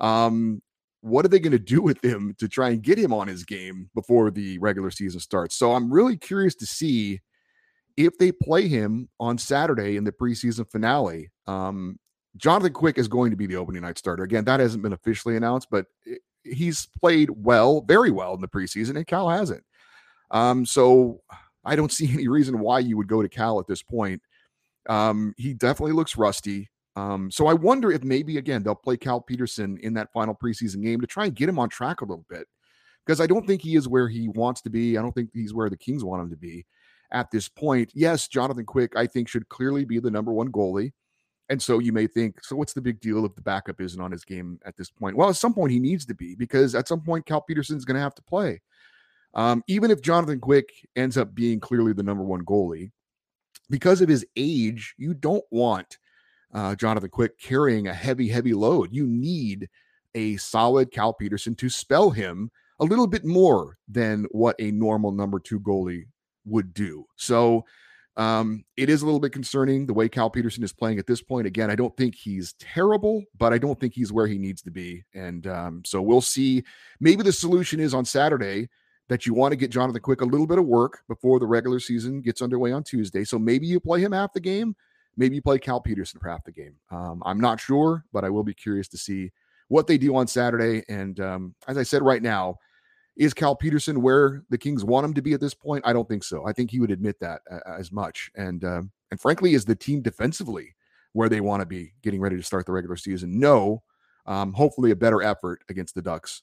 Um, 0.00 0.62
what 1.02 1.24
are 1.24 1.28
they 1.28 1.38
going 1.38 1.52
to 1.52 1.58
do 1.58 1.82
with 1.82 2.02
him 2.02 2.34
to 2.38 2.48
try 2.48 2.70
and 2.70 2.82
get 2.82 2.98
him 2.98 3.12
on 3.12 3.28
his 3.28 3.44
game 3.44 3.90
before 3.94 4.30
the 4.30 4.58
regular 4.58 4.90
season 4.90 5.20
starts? 5.20 5.56
So 5.56 5.72
I'm 5.72 5.92
really 5.92 6.16
curious 6.16 6.54
to 6.56 6.66
see 6.66 7.20
if 7.96 8.16
they 8.18 8.32
play 8.32 8.68
him 8.68 9.08
on 9.18 9.38
Saturday 9.38 9.96
in 9.96 10.04
the 10.04 10.12
preseason 10.12 10.70
finale. 10.70 11.30
Um, 11.46 11.98
Jonathan 12.36 12.72
Quick 12.72 12.98
is 12.98 13.08
going 13.08 13.30
to 13.30 13.36
be 13.36 13.46
the 13.46 13.56
opening 13.56 13.82
night 13.82 13.98
starter. 13.98 14.22
Again, 14.22 14.44
that 14.44 14.60
hasn't 14.60 14.82
been 14.82 14.92
officially 14.92 15.36
announced, 15.36 15.68
but 15.70 15.86
he's 16.44 16.86
played 17.00 17.30
well, 17.30 17.80
very 17.82 18.10
well 18.10 18.34
in 18.34 18.40
the 18.40 18.48
preseason, 18.48 18.96
and 18.96 19.06
Cal 19.06 19.28
hasn't. 19.28 19.64
Um, 20.30 20.66
so 20.66 21.20
I 21.64 21.76
don't 21.76 21.92
see 21.92 22.10
any 22.12 22.28
reason 22.28 22.58
why 22.60 22.80
you 22.80 22.96
would 22.96 23.08
go 23.08 23.22
to 23.22 23.28
Cal 23.28 23.60
at 23.60 23.66
this 23.66 23.82
point. 23.82 24.22
Um, 24.88 25.34
he 25.36 25.52
definitely 25.54 25.92
looks 25.92 26.16
rusty. 26.16 26.70
Um, 26.94 27.30
so 27.30 27.46
I 27.46 27.52
wonder 27.52 27.92
if 27.92 28.02
maybe 28.02 28.38
again 28.38 28.62
they'll 28.62 28.74
play 28.74 28.96
Cal 28.96 29.20
Petersen 29.20 29.78
in 29.82 29.94
that 29.94 30.12
final 30.12 30.34
preseason 30.34 30.82
game 30.82 31.00
to 31.00 31.06
try 31.06 31.26
and 31.26 31.34
get 31.34 31.48
him 31.48 31.58
on 31.58 31.68
track 31.68 32.00
a 32.00 32.04
little 32.04 32.24
bit. 32.30 32.46
Because 33.04 33.20
I 33.20 33.26
don't 33.26 33.46
think 33.46 33.62
he 33.62 33.76
is 33.76 33.86
where 33.86 34.08
he 34.08 34.28
wants 34.28 34.62
to 34.62 34.70
be. 34.70 34.96
I 34.96 35.02
don't 35.02 35.12
think 35.12 35.30
he's 35.32 35.54
where 35.54 35.70
the 35.70 35.76
Kings 35.76 36.02
want 36.02 36.22
him 36.22 36.30
to 36.30 36.36
be 36.36 36.66
at 37.12 37.30
this 37.30 37.48
point. 37.48 37.92
Yes, 37.94 38.26
Jonathan 38.26 38.64
Quick, 38.64 38.96
I 38.96 39.06
think, 39.06 39.28
should 39.28 39.48
clearly 39.48 39.84
be 39.84 40.00
the 40.00 40.10
number 40.10 40.32
one 40.32 40.50
goalie. 40.50 40.92
And 41.48 41.62
so 41.62 41.78
you 41.78 41.92
may 41.92 42.06
think, 42.06 42.42
so 42.42 42.56
what's 42.56 42.72
the 42.72 42.80
big 42.80 43.00
deal 43.00 43.24
if 43.24 43.34
the 43.34 43.42
backup 43.42 43.80
isn't 43.80 44.00
on 44.00 44.10
his 44.10 44.24
game 44.24 44.58
at 44.64 44.76
this 44.76 44.90
point? 44.90 45.16
Well, 45.16 45.28
at 45.28 45.36
some 45.36 45.54
point 45.54 45.72
he 45.72 45.78
needs 45.78 46.04
to 46.06 46.14
be 46.14 46.34
because 46.34 46.74
at 46.74 46.88
some 46.88 47.00
point 47.00 47.26
Cal 47.26 47.40
Petersen's 47.40 47.84
going 47.84 47.94
to 47.94 48.00
have 48.00 48.14
to 48.16 48.22
play. 48.22 48.60
Um, 49.34 49.62
even 49.68 49.90
if 49.90 50.02
Jonathan 50.02 50.40
Quick 50.40 50.70
ends 50.96 51.16
up 51.16 51.34
being 51.34 51.60
clearly 51.60 51.92
the 51.92 52.02
number 52.02 52.24
one 52.24 52.44
goalie, 52.44 52.90
because 53.70 54.00
of 54.00 54.08
his 54.08 54.24
age, 54.36 54.94
you 54.96 55.14
don't 55.14 55.44
want 55.50 55.98
uh, 56.54 56.74
Jonathan 56.74 57.10
Quick 57.10 57.38
carrying 57.38 57.86
a 57.86 57.94
heavy, 57.94 58.28
heavy 58.28 58.54
load. 58.54 58.88
You 58.92 59.06
need 59.06 59.68
a 60.14 60.36
solid 60.38 60.90
Cal 60.90 61.12
Petersen 61.12 61.54
to 61.56 61.68
spell 61.68 62.10
him 62.10 62.50
a 62.80 62.84
little 62.84 63.06
bit 63.06 63.24
more 63.24 63.76
than 63.88 64.26
what 64.30 64.56
a 64.58 64.70
normal 64.70 65.12
number 65.12 65.38
two 65.38 65.60
goalie 65.60 66.06
would 66.44 66.72
do. 66.72 67.04
So 67.16 67.64
um, 68.16 68.64
it 68.76 68.88
is 68.88 69.02
a 69.02 69.04
little 69.04 69.20
bit 69.20 69.32
concerning 69.32 69.86
the 69.86 69.92
way 69.92 70.08
Cal 70.08 70.30
Petersen 70.30 70.64
is 70.64 70.72
playing 70.72 70.98
at 70.98 71.06
this 71.06 71.20
point. 71.20 71.46
Again, 71.46 71.70
I 71.70 71.74
don't 71.74 71.94
think 71.96 72.14
he's 72.14 72.54
terrible, 72.54 73.24
but 73.36 73.52
I 73.52 73.58
don't 73.58 73.78
think 73.78 73.92
he's 73.94 74.12
where 74.12 74.26
he 74.26 74.38
needs 74.38 74.62
to 74.62 74.70
be. 74.70 75.04
And 75.14 75.46
um, 75.46 75.82
so 75.84 76.00
we'll 76.00 76.22
see. 76.22 76.62
Maybe 76.98 77.22
the 77.22 77.32
solution 77.32 77.78
is 77.78 77.92
on 77.92 78.04
Saturday 78.04 78.68
that 79.08 79.26
you 79.26 79.34
want 79.34 79.52
to 79.52 79.56
get 79.56 79.70
Jonathan 79.70 80.00
Quick 80.00 80.22
a 80.22 80.24
little 80.24 80.46
bit 80.46 80.58
of 80.58 80.64
work 80.64 81.00
before 81.08 81.38
the 81.38 81.46
regular 81.46 81.78
season 81.78 82.22
gets 82.22 82.40
underway 82.40 82.72
on 82.72 82.82
Tuesday. 82.82 83.22
So 83.22 83.38
maybe 83.38 83.66
you 83.66 83.80
play 83.80 84.00
him 84.00 84.12
half 84.12 84.32
the 84.32 84.40
game. 84.40 84.74
Maybe 85.16 85.36
you 85.36 85.42
play 85.42 85.58
Cal 85.58 85.80
Petersen 85.80 86.20
for 86.20 86.28
half 86.28 86.44
the 86.44 86.52
game. 86.52 86.74
Um, 86.90 87.22
I'm 87.24 87.40
not 87.40 87.60
sure, 87.60 88.04
but 88.12 88.24
I 88.24 88.30
will 88.30 88.44
be 88.44 88.54
curious 88.54 88.88
to 88.88 88.98
see 88.98 89.30
what 89.68 89.86
they 89.86 89.98
do 89.98 90.16
on 90.16 90.26
Saturday. 90.26 90.84
And 90.88 91.20
um, 91.20 91.54
as 91.68 91.78
I 91.78 91.82
said 91.82 92.02
right 92.02 92.22
now, 92.22 92.56
is 93.16 93.34
Cal 93.34 93.56
Petersen 93.56 94.02
where 94.02 94.42
the 94.50 94.58
Kings 94.58 94.84
want 94.84 95.06
him 95.06 95.14
to 95.14 95.22
be 95.22 95.32
at 95.32 95.40
this 95.40 95.54
point? 95.54 95.84
I 95.86 95.92
don't 95.92 96.08
think 96.08 96.22
so. 96.22 96.46
I 96.46 96.52
think 96.52 96.70
he 96.70 96.80
would 96.80 96.90
admit 96.90 97.18
that 97.20 97.40
uh, 97.50 97.58
as 97.78 97.90
much. 97.90 98.30
And 98.36 98.64
uh, 98.64 98.82
and 99.10 99.20
frankly, 99.20 99.54
is 99.54 99.64
the 99.64 99.74
team 99.74 100.02
defensively 100.02 100.74
where 101.12 101.28
they 101.28 101.40
want 101.40 101.60
to 101.60 101.66
be 101.66 101.94
getting 102.02 102.20
ready 102.20 102.36
to 102.36 102.42
start 102.42 102.66
the 102.66 102.72
regular 102.72 102.96
season? 102.96 103.38
No. 103.38 103.82
Um, 104.26 104.52
hopefully, 104.52 104.90
a 104.90 104.96
better 104.96 105.22
effort 105.22 105.62
against 105.68 105.94
the 105.94 106.02
Ducks 106.02 106.42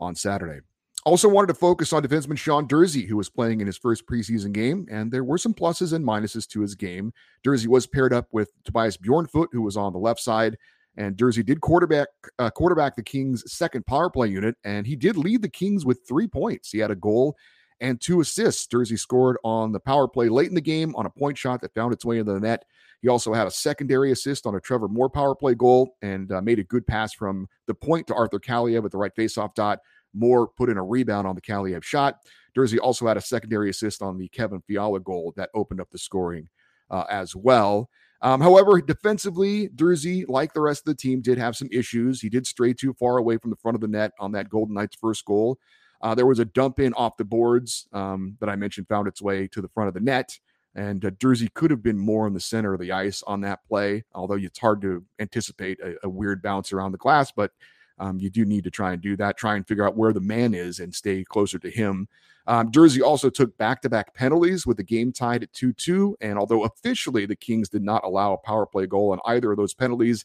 on 0.00 0.14
Saturday. 0.14 0.60
Also, 1.04 1.28
wanted 1.28 1.46
to 1.46 1.54
focus 1.54 1.92
on 1.92 2.02
defenseman 2.02 2.36
Sean 2.36 2.66
Durzi, 2.66 3.06
who 3.06 3.16
was 3.16 3.28
playing 3.28 3.60
in 3.60 3.66
his 3.66 3.78
first 3.78 4.06
preseason 4.06 4.52
game, 4.52 4.86
and 4.90 5.12
there 5.12 5.24
were 5.24 5.38
some 5.38 5.54
pluses 5.54 5.92
and 5.92 6.04
minuses 6.04 6.48
to 6.48 6.60
his 6.60 6.74
game. 6.74 7.12
Durzi 7.46 7.66
was 7.66 7.86
paired 7.86 8.12
up 8.12 8.26
with 8.32 8.50
Tobias 8.64 8.96
Bjornfot, 8.96 9.48
who 9.52 9.62
was 9.62 9.76
on 9.76 9.92
the 9.92 9.98
left 9.98 10.20
side, 10.20 10.56
and 10.98 11.16
Durzi 11.16 11.46
did 11.46 11.60
quarterback 11.60 12.08
uh, 12.38 12.50
quarterback 12.50 12.96
the 12.96 13.02
Kings' 13.02 13.50
second 13.50 13.86
power 13.86 14.10
play 14.10 14.28
unit, 14.28 14.56
and 14.64 14.86
he 14.86 14.96
did 14.96 15.16
lead 15.16 15.40
the 15.40 15.48
Kings 15.48 15.86
with 15.86 16.00
three 16.06 16.26
points. 16.26 16.70
He 16.70 16.78
had 16.78 16.90
a 16.90 16.96
goal 16.96 17.36
and 17.80 18.00
two 18.00 18.20
assists. 18.20 18.66
Durzi 18.66 18.98
scored 18.98 19.38
on 19.44 19.70
the 19.70 19.80
power 19.80 20.08
play 20.08 20.28
late 20.28 20.48
in 20.48 20.56
the 20.56 20.60
game 20.60 20.94
on 20.96 21.06
a 21.06 21.10
point 21.10 21.38
shot 21.38 21.60
that 21.60 21.72
found 21.72 21.92
its 21.92 22.04
way 22.04 22.18
into 22.18 22.32
the 22.32 22.40
net. 22.40 22.64
He 23.00 23.08
also 23.08 23.32
had 23.32 23.46
a 23.46 23.50
secondary 23.50 24.10
assist 24.10 24.44
on 24.44 24.56
a 24.56 24.60
Trevor 24.60 24.88
Moore 24.88 25.08
power 25.08 25.36
play 25.36 25.54
goal 25.54 25.96
and 26.02 26.32
uh, 26.32 26.42
made 26.42 26.58
a 26.58 26.64
good 26.64 26.84
pass 26.84 27.14
from 27.14 27.46
the 27.68 27.74
point 27.74 28.08
to 28.08 28.14
Arthur 28.14 28.40
Kaliyev 28.40 28.84
at 28.84 28.90
the 28.90 28.98
right 28.98 29.14
faceoff 29.14 29.54
dot. 29.54 29.78
Moore 30.14 30.48
put 30.48 30.68
in 30.68 30.78
a 30.78 30.82
rebound 30.82 31.28
on 31.28 31.36
the 31.36 31.40
Kaliyev 31.40 31.84
shot. 31.84 32.16
Durzi 32.56 32.78
also 32.82 33.06
had 33.06 33.16
a 33.16 33.20
secondary 33.20 33.70
assist 33.70 34.02
on 34.02 34.18
the 34.18 34.26
Kevin 34.28 34.62
Fiala 34.66 34.98
goal 34.98 35.32
that 35.36 35.50
opened 35.54 35.80
up 35.80 35.90
the 35.90 35.98
scoring 35.98 36.48
uh, 36.90 37.04
as 37.08 37.36
well. 37.36 37.88
Um, 38.20 38.40
however, 38.40 38.80
defensively, 38.80 39.68
Durzi, 39.68 40.24
like 40.28 40.52
the 40.52 40.60
rest 40.60 40.80
of 40.80 40.96
the 40.96 41.00
team, 41.00 41.20
did 41.20 41.38
have 41.38 41.56
some 41.56 41.68
issues. 41.70 42.20
He 42.20 42.28
did 42.28 42.46
stray 42.46 42.74
too 42.74 42.92
far 42.94 43.18
away 43.18 43.38
from 43.38 43.50
the 43.50 43.56
front 43.56 43.76
of 43.76 43.80
the 43.80 43.88
net 43.88 44.12
on 44.18 44.32
that 44.32 44.48
Golden 44.48 44.74
Knights 44.74 44.96
first 45.00 45.24
goal. 45.24 45.58
Uh, 46.00 46.14
there 46.14 46.26
was 46.26 46.38
a 46.38 46.44
dump 46.44 46.80
in 46.80 46.94
off 46.94 47.16
the 47.16 47.24
boards 47.24 47.86
um, 47.92 48.36
that 48.40 48.48
I 48.48 48.56
mentioned 48.56 48.88
found 48.88 49.08
its 49.08 49.22
way 49.22 49.48
to 49.48 49.60
the 49.60 49.68
front 49.68 49.88
of 49.88 49.94
the 49.94 50.00
net. 50.00 50.38
And 50.74 51.04
uh, 51.04 51.10
Durzi 51.10 51.52
could 51.52 51.70
have 51.70 51.82
been 51.82 51.98
more 51.98 52.26
in 52.26 52.34
the 52.34 52.40
center 52.40 52.74
of 52.74 52.80
the 52.80 52.92
ice 52.92 53.22
on 53.26 53.40
that 53.40 53.60
play, 53.68 54.04
although 54.14 54.34
it's 54.34 54.58
hard 54.58 54.80
to 54.82 55.04
anticipate 55.18 55.80
a, 55.80 55.96
a 56.04 56.08
weird 56.08 56.42
bounce 56.42 56.72
around 56.72 56.92
the 56.92 56.98
glass. 56.98 57.32
But 57.32 57.52
um, 57.98 58.18
you 58.18 58.30
do 58.30 58.44
need 58.44 58.64
to 58.64 58.70
try 58.70 58.92
and 58.92 59.02
do 59.02 59.16
that, 59.16 59.36
try 59.36 59.56
and 59.56 59.66
figure 59.66 59.86
out 59.86 59.96
where 59.96 60.12
the 60.12 60.20
man 60.20 60.54
is 60.54 60.80
and 60.80 60.94
stay 60.94 61.24
closer 61.24 61.58
to 61.58 61.70
him. 61.70 62.08
Um, 62.46 62.70
Durzi 62.70 63.02
also 63.02 63.28
took 63.28 63.56
back 63.58 63.82
to 63.82 63.90
back 63.90 64.14
penalties 64.14 64.66
with 64.66 64.78
the 64.78 64.82
game 64.82 65.12
tied 65.12 65.42
at 65.42 65.52
2 65.52 65.74
2. 65.74 66.16
And 66.20 66.38
although 66.38 66.64
officially 66.64 67.26
the 67.26 67.36
Kings 67.36 67.68
did 67.68 67.82
not 67.82 68.04
allow 68.04 68.32
a 68.32 68.38
power 68.38 68.64
play 68.64 68.86
goal 68.86 69.12
on 69.12 69.20
either 69.26 69.50
of 69.50 69.58
those 69.58 69.74
penalties, 69.74 70.24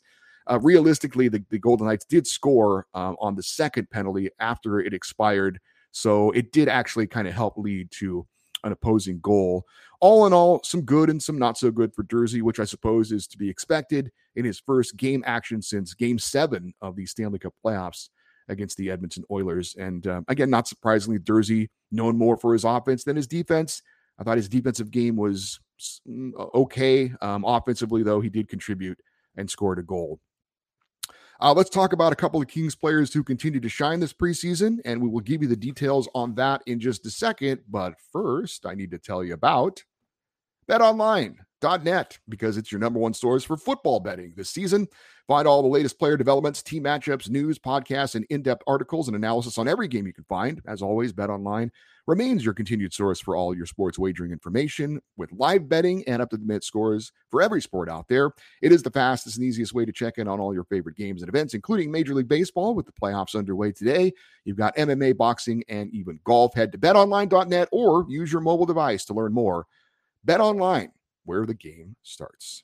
uh, 0.49 0.59
realistically, 0.61 1.27
the, 1.27 1.43
the, 1.49 1.59
Golden 1.59 1.87
Knights 1.87 2.05
did 2.05 2.27
score 2.27 2.87
uh, 2.93 3.13
on 3.19 3.35
the 3.35 3.43
second 3.43 3.89
penalty 3.89 4.29
after 4.39 4.79
it 4.79 4.93
expired. 4.93 5.59
So 5.91 6.31
it 6.31 6.51
did 6.51 6.67
actually 6.67 7.07
kind 7.07 7.27
of 7.27 7.33
help 7.33 7.57
lead 7.57 7.91
to 7.91 8.25
an 8.63 8.71
opposing 8.71 9.19
goal. 9.19 9.65
All 10.03 10.25
in 10.27 10.33
all, 10.33 10.61
some 10.63 10.81
good 10.81 11.09
and 11.09 11.23
some 11.23 11.39
not 11.39 11.57
so 11.57 11.71
good 11.71 11.95
for 11.95 12.03
Durzi, 12.03 12.41
which 12.41 12.59
I 12.59 12.65
suppose 12.65 13.13
is 13.13 13.25
to 13.27 13.37
be 13.37 13.49
expected 13.49 14.11
in 14.35 14.43
his 14.43 14.59
first 14.59 14.97
game 14.97 15.23
action 15.25 15.61
since 15.61 15.93
game 15.93 16.19
seven 16.19 16.73
of 16.81 16.97
the 16.97 17.05
Stanley 17.05 17.39
Cup 17.39 17.53
playoffs 17.65 18.09
against 18.49 18.75
the 18.75 18.91
Edmonton 18.91 19.23
Oilers. 19.31 19.75
And 19.79 20.05
uh, 20.05 20.19
again, 20.27 20.49
not 20.49 20.67
surprisingly, 20.67 21.19
Durzi 21.19 21.69
known 21.89 22.17
more 22.17 22.35
for 22.35 22.51
his 22.51 22.65
offense 22.65 23.05
than 23.05 23.15
his 23.15 23.27
defense. 23.27 23.81
I 24.19 24.25
thought 24.25 24.35
his 24.35 24.49
defensive 24.49 24.91
game 24.91 25.15
was 25.15 25.61
mm, 26.05 26.33
okay. 26.53 27.13
Um, 27.21 27.45
offensively, 27.45 28.03
though, 28.03 28.19
he 28.19 28.29
did 28.29 28.49
contribute 28.49 28.99
and 29.37 29.49
scored 29.49 29.79
a 29.79 29.83
goal. 29.83 30.19
Uh, 31.39 31.53
let's 31.53 31.69
talk 31.69 31.93
about 31.93 32.11
a 32.11 32.17
couple 32.17 32.41
of 32.41 32.49
Kings 32.49 32.75
players 32.75 33.13
who 33.13 33.23
continue 33.23 33.61
to 33.61 33.69
shine 33.69 34.01
this 34.01 34.11
preseason, 34.11 34.79
and 34.83 35.01
we 35.01 35.07
will 35.07 35.21
give 35.21 35.41
you 35.41 35.47
the 35.47 35.55
details 35.55 36.09
on 36.13 36.35
that 36.35 36.61
in 36.65 36.81
just 36.81 37.05
a 37.05 37.09
second. 37.09 37.61
But 37.69 37.93
first, 38.11 38.65
I 38.65 38.75
need 38.75 38.91
to 38.91 38.99
tell 38.99 39.23
you 39.23 39.33
about 39.33 39.81
BetOnline.net 40.69 42.17
because 42.29 42.57
it's 42.57 42.71
your 42.71 42.79
number 42.79 42.99
one 42.99 43.13
source 43.13 43.43
for 43.43 43.57
football 43.57 43.99
betting 43.99 44.33
this 44.35 44.49
season. 44.49 44.87
Find 45.27 45.47
all 45.47 45.61
the 45.61 45.69
latest 45.69 45.97
player 45.97 46.17
developments, 46.17 46.61
team 46.61 46.83
matchups, 46.83 47.29
news, 47.29 47.57
podcasts, 47.57 48.15
and 48.15 48.25
in 48.29 48.41
depth 48.41 48.63
articles 48.67 49.07
and 49.07 49.15
analysis 49.15 49.57
on 49.57 49.69
every 49.69 49.87
game 49.87 50.05
you 50.05 50.13
can 50.13 50.25
find. 50.25 50.61
As 50.67 50.81
always, 50.81 51.13
BetOnline 51.13 51.69
remains 52.07 52.43
your 52.43 52.53
continued 52.53 52.93
source 52.93 53.21
for 53.21 53.35
all 53.35 53.55
your 53.55 53.65
sports 53.65 53.97
wagering 53.97 54.31
information 54.31 54.99
with 55.15 55.31
live 55.31 55.69
betting 55.69 56.03
and 56.07 56.21
up 56.21 56.29
to 56.29 56.37
the 56.37 56.45
minute 56.45 56.63
scores 56.63 57.13
for 57.31 57.41
every 57.41 57.61
sport 57.61 57.89
out 57.89 58.07
there. 58.09 58.31
It 58.61 58.73
is 58.73 58.83
the 58.83 58.91
fastest 58.91 59.37
and 59.37 59.45
easiest 59.45 59.73
way 59.73 59.85
to 59.85 59.91
check 59.91 60.17
in 60.17 60.27
on 60.27 60.39
all 60.41 60.53
your 60.53 60.65
favorite 60.65 60.97
games 60.97 61.21
and 61.21 61.29
events, 61.29 61.53
including 61.53 61.91
Major 61.91 62.13
League 62.13 62.27
Baseball 62.27 62.75
with 62.75 62.85
the 62.85 62.91
playoffs 62.91 63.35
underway 63.35 63.71
today. 63.71 64.11
You've 64.43 64.57
got 64.57 64.75
MMA, 64.75 65.15
boxing, 65.15 65.63
and 65.69 65.89
even 65.93 66.19
golf. 66.25 66.53
Head 66.53 66.73
to 66.73 66.77
betonline.net 66.77 67.69
or 67.71 68.05
use 68.09 68.31
your 68.31 68.41
mobile 68.41 68.65
device 68.65 69.05
to 69.05 69.13
learn 69.13 69.33
more. 69.33 69.65
BetOnline, 70.27 70.89
where 71.25 71.45
the 71.45 71.53
game 71.53 71.95
starts. 72.03 72.63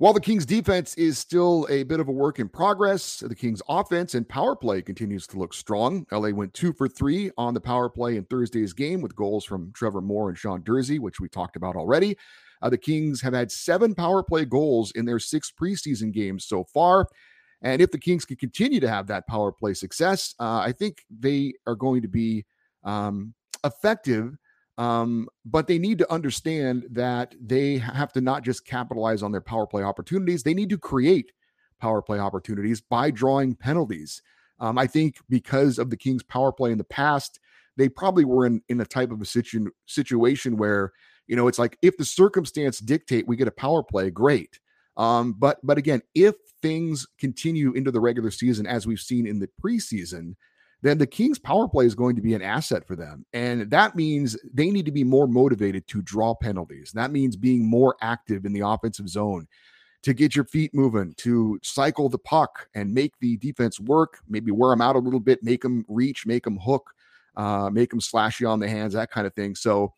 While 0.00 0.14
the 0.14 0.20
Kings 0.20 0.46
defense 0.46 0.94
is 0.94 1.18
still 1.18 1.66
a 1.68 1.82
bit 1.82 2.00
of 2.00 2.08
a 2.08 2.12
work 2.12 2.38
in 2.38 2.48
progress, 2.48 3.18
the 3.18 3.34
Kings 3.34 3.60
offense 3.68 4.14
and 4.14 4.26
power 4.26 4.56
play 4.56 4.80
continues 4.80 5.26
to 5.26 5.38
look 5.38 5.52
strong. 5.52 6.06
LA 6.10 6.30
went 6.30 6.54
two 6.54 6.72
for 6.72 6.88
three 6.88 7.30
on 7.36 7.52
the 7.52 7.60
power 7.60 7.90
play 7.90 8.16
in 8.16 8.24
Thursday's 8.24 8.72
game 8.72 9.02
with 9.02 9.14
goals 9.14 9.44
from 9.44 9.70
Trevor 9.74 10.00
Moore 10.00 10.30
and 10.30 10.38
Sean 10.38 10.62
Durzi, 10.62 10.98
which 10.98 11.20
we 11.20 11.28
talked 11.28 11.54
about 11.54 11.76
already. 11.76 12.16
Uh, 12.62 12.70
the 12.70 12.78
Kings 12.78 13.20
have 13.20 13.34
had 13.34 13.52
seven 13.52 13.94
power 13.94 14.22
play 14.22 14.46
goals 14.46 14.90
in 14.92 15.04
their 15.04 15.18
six 15.18 15.52
preseason 15.52 16.12
games 16.12 16.46
so 16.46 16.64
far. 16.64 17.06
And 17.60 17.82
if 17.82 17.90
the 17.90 17.98
Kings 17.98 18.24
can 18.24 18.38
continue 18.38 18.80
to 18.80 18.88
have 18.88 19.06
that 19.08 19.26
power 19.26 19.52
play 19.52 19.74
success, 19.74 20.34
uh, 20.40 20.60
I 20.60 20.72
think 20.72 21.04
they 21.10 21.52
are 21.66 21.74
going 21.74 22.00
to 22.00 22.08
be 22.08 22.46
um, 22.84 23.34
effective 23.64 24.34
um, 24.80 25.28
but 25.44 25.66
they 25.66 25.78
need 25.78 25.98
to 25.98 26.10
understand 26.10 26.86
that 26.90 27.34
they 27.38 27.76
have 27.76 28.14
to 28.14 28.22
not 28.22 28.42
just 28.42 28.64
capitalize 28.64 29.22
on 29.22 29.30
their 29.30 29.42
power 29.42 29.66
play 29.66 29.82
opportunities, 29.82 30.42
they 30.42 30.54
need 30.54 30.70
to 30.70 30.78
create 30.78 31.32
power 31.82 32.00
play 32.00 32.18
opportunities 32.18 32.80
by 32.80 33.10
drawing 33.10 33.54
penalties. 33.54 34.22
Um, 34.58 34.78
I 34.78 34.86
think 34.86 35.16
because 35.28 35.78
of 35.78 35.90
the 35.90 35.98
Kings' 35.98 36.22
power 36.22 36.50
play 36.50 36.72
in 36.72 36.78
the 36.78 36.84
past, 36.84 37.40
they 37.76 37.90
probably 37.90 38.24
were 38.24 38.46
in, 38.46 38.62
in 38.70 38.80
a 38.80 38.86
type 38.86 39.10
of 39.10 39.20
a 39.20 39.26
situ- 39.26 39.70
situation 39.84 40.56
where, 40.56 40.92
you 41.26 41.36
know, 41.36 41.46
it's 41.46 41.58
like 41.58 41.76
if 41.82 41.98
the 41.98 42.04
circumstance 42.06 42.78
dictate 42.78 43.28
we 43.28 43.36
get 43.36 43.48
a 43.48 43.52
power 43.52 43.82
play, 43.82 44.10
great. 44.10 44.60
Um, 44.96 45.34
but 45.34 45.58
but 45.62 45.76
again, 45.76 46.00
if 46.14 46.36
things 46.62 47.06
continue 47.18 47.72
into 47.74 47.90
the 47.90 48.00
regular 48.00 48.30
season 48.30 48.66
as 48.66 48.86
we've 48.86 48.98
seen 48.98 49.26
in 49.26 49.40
the 49.40 49.48
preseason, 49.62 50.36
then 50.82 50.98
the 50.98 51.06
Kings 51.06 51.38
power 51.38 51.68
play 51.68 51.84
is 51.84 51.94
going 51.94 52.16
to 52.16 52.22
be 52.22 52.34
an 52.34 52.42
asset 52.42 52.86
for 52.86 52.96
them. 52.96 53.24
And 53.32 53.70
that 53.70 53.96
means 53.96 54.36
they 54.52 54.70
need 54.70 54.86
to 54.86 54.92
be 54.92 55.04
more 55.04 55.26
motivated 55.26 55.86
to 55.88 56.02
draw 56.02 56.34
penalties. 56.34 56.92
That 56.94 57.10
means 57.10 57.36
being 57.36 57.68
more 57.68 57.96
active 58.00 58.44
in 58.44 58.52
the 58.52 58.60
offensive 58.60 59.08
zone 59.08 59.46
to 60.02 60.14
get 60.14 60.34
your 60.34 60.46
feet 60.46 60.72
moving, 60.72 61.12
to 61.18 61.58
cycle 61.62 62.08
the 62.08 62.18
puck 62.18 62.68
and 62.74 62.94
make 62.94 63.12
the 63.20 63.36
defense 63.36 63.78
work, 63.78 64.18
maybe 64.28 64.50
wear 64.50 64.70
them 64.70 64.80
out 64.80 64.96
a 64.96 65.00
little 65.00 65.20
bit, 65.20 65.42
make 65.42 65.60
them 65.60 65.84
reach, 65.88 66.26
make 66.26 66.44
them 66.44 66.58
hook, 66.58 66.90
uh, 67.36 67.68
make 67.70 67.90
them 67.90 68.00
slash 68.00 68.40
you 68.40 68.48
on 68.48 68.60
the 68.60 68.68
hands, 68.68 68.94
that 68.94 69.10
kind 69.10 69.26
of 69.26 69.34
thing. 69.34 69.54
So 69.54 69.92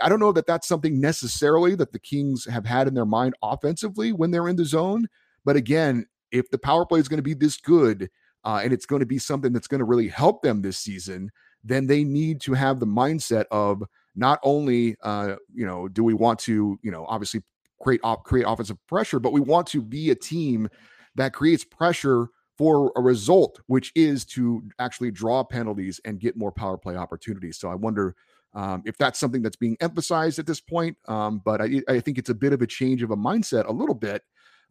I 0.00 0.08
don't 0.08 0.20
know 0.20 0.32
that 0.32 0.46
that's 0.46 0.68
something 0.68 1.00
necessarily 1.00 1.74
that 1.74 1.90
the 1.90 1.98
Kings 1.98 2.44
have 2.44 2.64
had 2.64 2.86
in 2.86 2.94
their 2.94 3.04
mind 3.04 3.34
offensively 3.42 4.12
when 4.12 4.30
they're 4.30 4.48
in 4.48 4.56
the 4.56 4.64
zone. 4.64 5.08
But 5.44 5.56
again, 5.56 6.06
if 6.30 6.48
the 6.50 6.58
power 6.58 6.86
play 6.86 7.00
is 7.00 7.08
going 7.08 7.18
to 7.18 7.22
be 7.22 7.34
this 7.34 7.56
good, 7.56 8.08
uh, 8.44 8.60
and 8.62 8.72
it's 8.72 8.86
going 8.86 9.00
to 9.00 9.06
be 9.06 9.18
something 9.18 9.52
that's 9.52 9.66
going 9.66 9.80
to 9.80 9.84
really 9.84 10.08
help 10.08 10.42
them 10.42 10.62
this 10.62 10.78
season, 10.78 11.30
then 11.64 11.86
they 11.86 12.04
need 12.04 12.40
to 12.42 12.54
have 12.54 12.80
the 12.80 12.86
mindset 12.86 13.44
of 13.50 13.82
not 14.14 14.38
only, 14.42 14.96
uh, 15.02 15.36
you 15.54 15.66
know, 15.66 15.88
do 15.88 16.02
we 16.02 16.14
want 16.14 16.38
to, 16.40 16.78
you 16.82 16.90
know, 16.90 17.04
obviously 17.08 17.42
create 17.80 18.00
op- 18.02 18.24
create 18.24 18.44
offensive 18.46 18.78
pressure, 18.86 19.20
but 19.20 19.32
we 19.32 19.40
want 19.40 19.66
to 19.68 19.82
be 19.82 20.10
a 20.10 20.14
team 20.14 20.68
that 21.14 21.32
creates 21.32 21.64
pressure 21.64 22.28
for 22.56 22.92
a 22.96 23.00
result, 23.00 23.60
which 23.66 23.92
is 23.94 24.24
to 24.24 24.62
actually 24.80 25.12
draw 25.12 25.44
penalties 25.44 26.00
and 26.04 26.18
get 26.18 26.36
more 26.36 26.50
power 26.50 26.76
play 26.76 26.96
opportunities. 26.96 27.56
So 27.56 27.70
I 27.70 27.76
wonder 27.76 28.16
um, 28.54 28.82
if 28.84 28.96
that's 28.96 29.20
something 29.20 29.42
that's 29.42 29.56
being 29.56 29.76
emphasized 29.80 30.38
at 30.38 30.46
this 30.46 30.60
point. 30.60 30.96
Um, 31.06 31.40
but 31.44 31.60
I, 31.60 31.82
I, 31.88 32.00
think 32.00 32.18
it's 32.18 32.30
a 32.30 32.34
bit 32.34 32.52
of 32.52 32.62
a 32.62 32.66
change 32.66 33.02
of 33.02 33.10
a 33.10 33.16
mindset, 33.16 33.68
a 33.68 33.72
little 33.72 33.94
bit, 33.94 34.22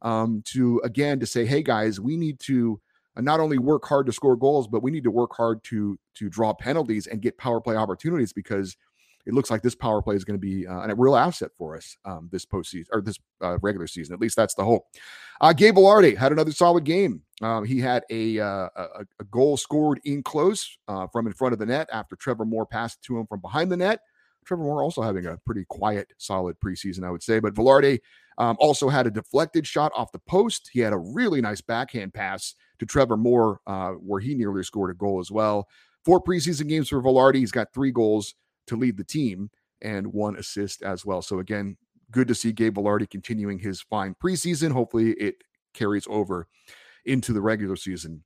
um, 0.02 0.42
to 0.48 0.82
again 0.84 1.20
to 1.20 1.26
say, 1.26 1.46
hey 1.46 1.64
guys, 1.64 2.00
we 2.00 2.18
need 2.18 2.40
to 2.42 2.82
not 3.22 3.40
only 3.40 3.58
work 3.58 3.86
hard 3.86 4.06
to 4.06 4.12
score 4.12 4.36
goals, 4.36 4.68
but 4.68 4.84
we 4.84 4.92
need 4.92 5.04
to 5.04 5.12
work 5.12 5.36
hard 5.36 5.64
to 5.66 5.98
to 6.16 6.30
draw 6.30 6.54
penalties 6.54 7.08
and 7.08 7.22
get 7.22 7.38
power 7.38 7.62
play 7.62 7.76
opportunities 7.76 8.34
because 8.34 8.78
it 9.28 9.34
looks 9.34 9.52
like 9.52 9.62
this 9.62 9.76
power 9.76 10.02
play 10.02 10.16
is 10.16 10.24
going 10.24 10.40
to 10.40 10.42
be 10.46 10.66
uh, 10.66 10.88
a 10.88 10.96
real 10.96 11.16
asset 11.18 11.52
for 11.58 11.76
us 11.76 11.98
um, 12.06 12.30
this 12.32 12.46
postseason 12.46 12.86
or 12.94 13.02
this 13.02 13.20
uh, 13.42 13.58
regular 13.62 13.86
season. 13.86 14.14
At 14.14 14.22
least 14.22 14.38
that's 14.38 14.54
the 14.54 14.64
hope. 14.64 14.86
Uh, 15.42 15.52
Gabe 15.52 15.76
Vilardi 15.76 16.16
had 16.16 16.32
another 16.32 16.54
solid 16.54 16.86
game. 16.86 17.22
Um, 17.42 17.66
he 17.66 17.80
had 17.82 18.04
a, 18.10 18.40
uh, 18.40 18.70
a, 18.76 19.06
a 19.20 19.24
goal 19.30 19.58
scored 19.58 20.00
in 20.06 20.24
close 20.24 20.78
uh, 20.88 21.08
from 21.08 21.28
in 21.28 21.34
front 21.34 21.52
of 21.52 21.60
the 21.60 21.66
net 21.66 21.90
after 21.92 22.16
Trevor 22.16 22.46
Moore 22.46 22.66
passed 22.66 23.04
to 23.04 23.20
him 23.20 23.28
from 23.28 23.42
behind 23.42 23.70
the 23.70 23.78
net. 23.78 24.00
Trevor 24.48 24.64
Moore 24.64 24.82
also 24.82 25.02
having 25.02 25.26
a 25.26 25.38
pretty 25.46 25.66
quiet, 25.70 26.14
solid 26.18 26.56
preseason, 26.64 27.04
I 27.04 27.12
would 27.12 27.22
say. 27.22 27.40
But 27.40 27.54
Vilardi 27.54 28.00
um, 28.38 28.56
also 28.60 28.90
had 28.90 29.06
a 29.06 29.12
deflected 29.12 29.68
shot 29.68 29.92
off 29.96 30.12
the 30.12 30.20
post. 30.20 30.70
He 30.72 30.80
had 30.80 30.94
a 30.94 30.98
really 30.98 31.42
nice 31.42 31.62
backhand 31.62 32.14
pass 32.14 32.56
to 32.80 32.86
Trevor 32.86 33.18
Moore, 33.18 33.60
uh, 33.68 33.92
where 33.92 34.22
he 34.22 34.36
nearly 34.36 34.64
scored 34.64 34.92
a 34.92 34.94
goal 34.94 35.20
as 35.20 35.32
well. 35.32 35.68
Four 36.06 36.24
preseason 36.24 36.70
games 36.70 36.90
for 36.90 37.02
Vilardi. 37.02 37.36
He's 37.36 37.52
got 37.52 37.74
three 37.74 37.92
goals 37.92 38.36
to 38.68 38.76
lead 38.76 38.98
the 38.98 39.04
team 39.04 39.50
and 39.82 40.08
one 40.08 40.38
assist 40.38 40.82
as 40.82 41.06
well. 41.06 41.22
So 41.22 41.40
again, 41.40 41.78
good 42.12 42.28
to 42.30 42.36
see 42.36 42.52
Gabe 42.52 42.78
Vilardi 42.78 43.10
continuing 43.10 43.60
his 43.60 43.82
fine 43.82 44.16
preseason. 44.24 44.72
Hopefully, 44.72 45.12
it 45.12 45.44
carries 45.74 46.08
over 46.10 46.48
into 47.06 47.34
the 47.34 47.42
regular 47.42 47.76
season. 47.76 48.24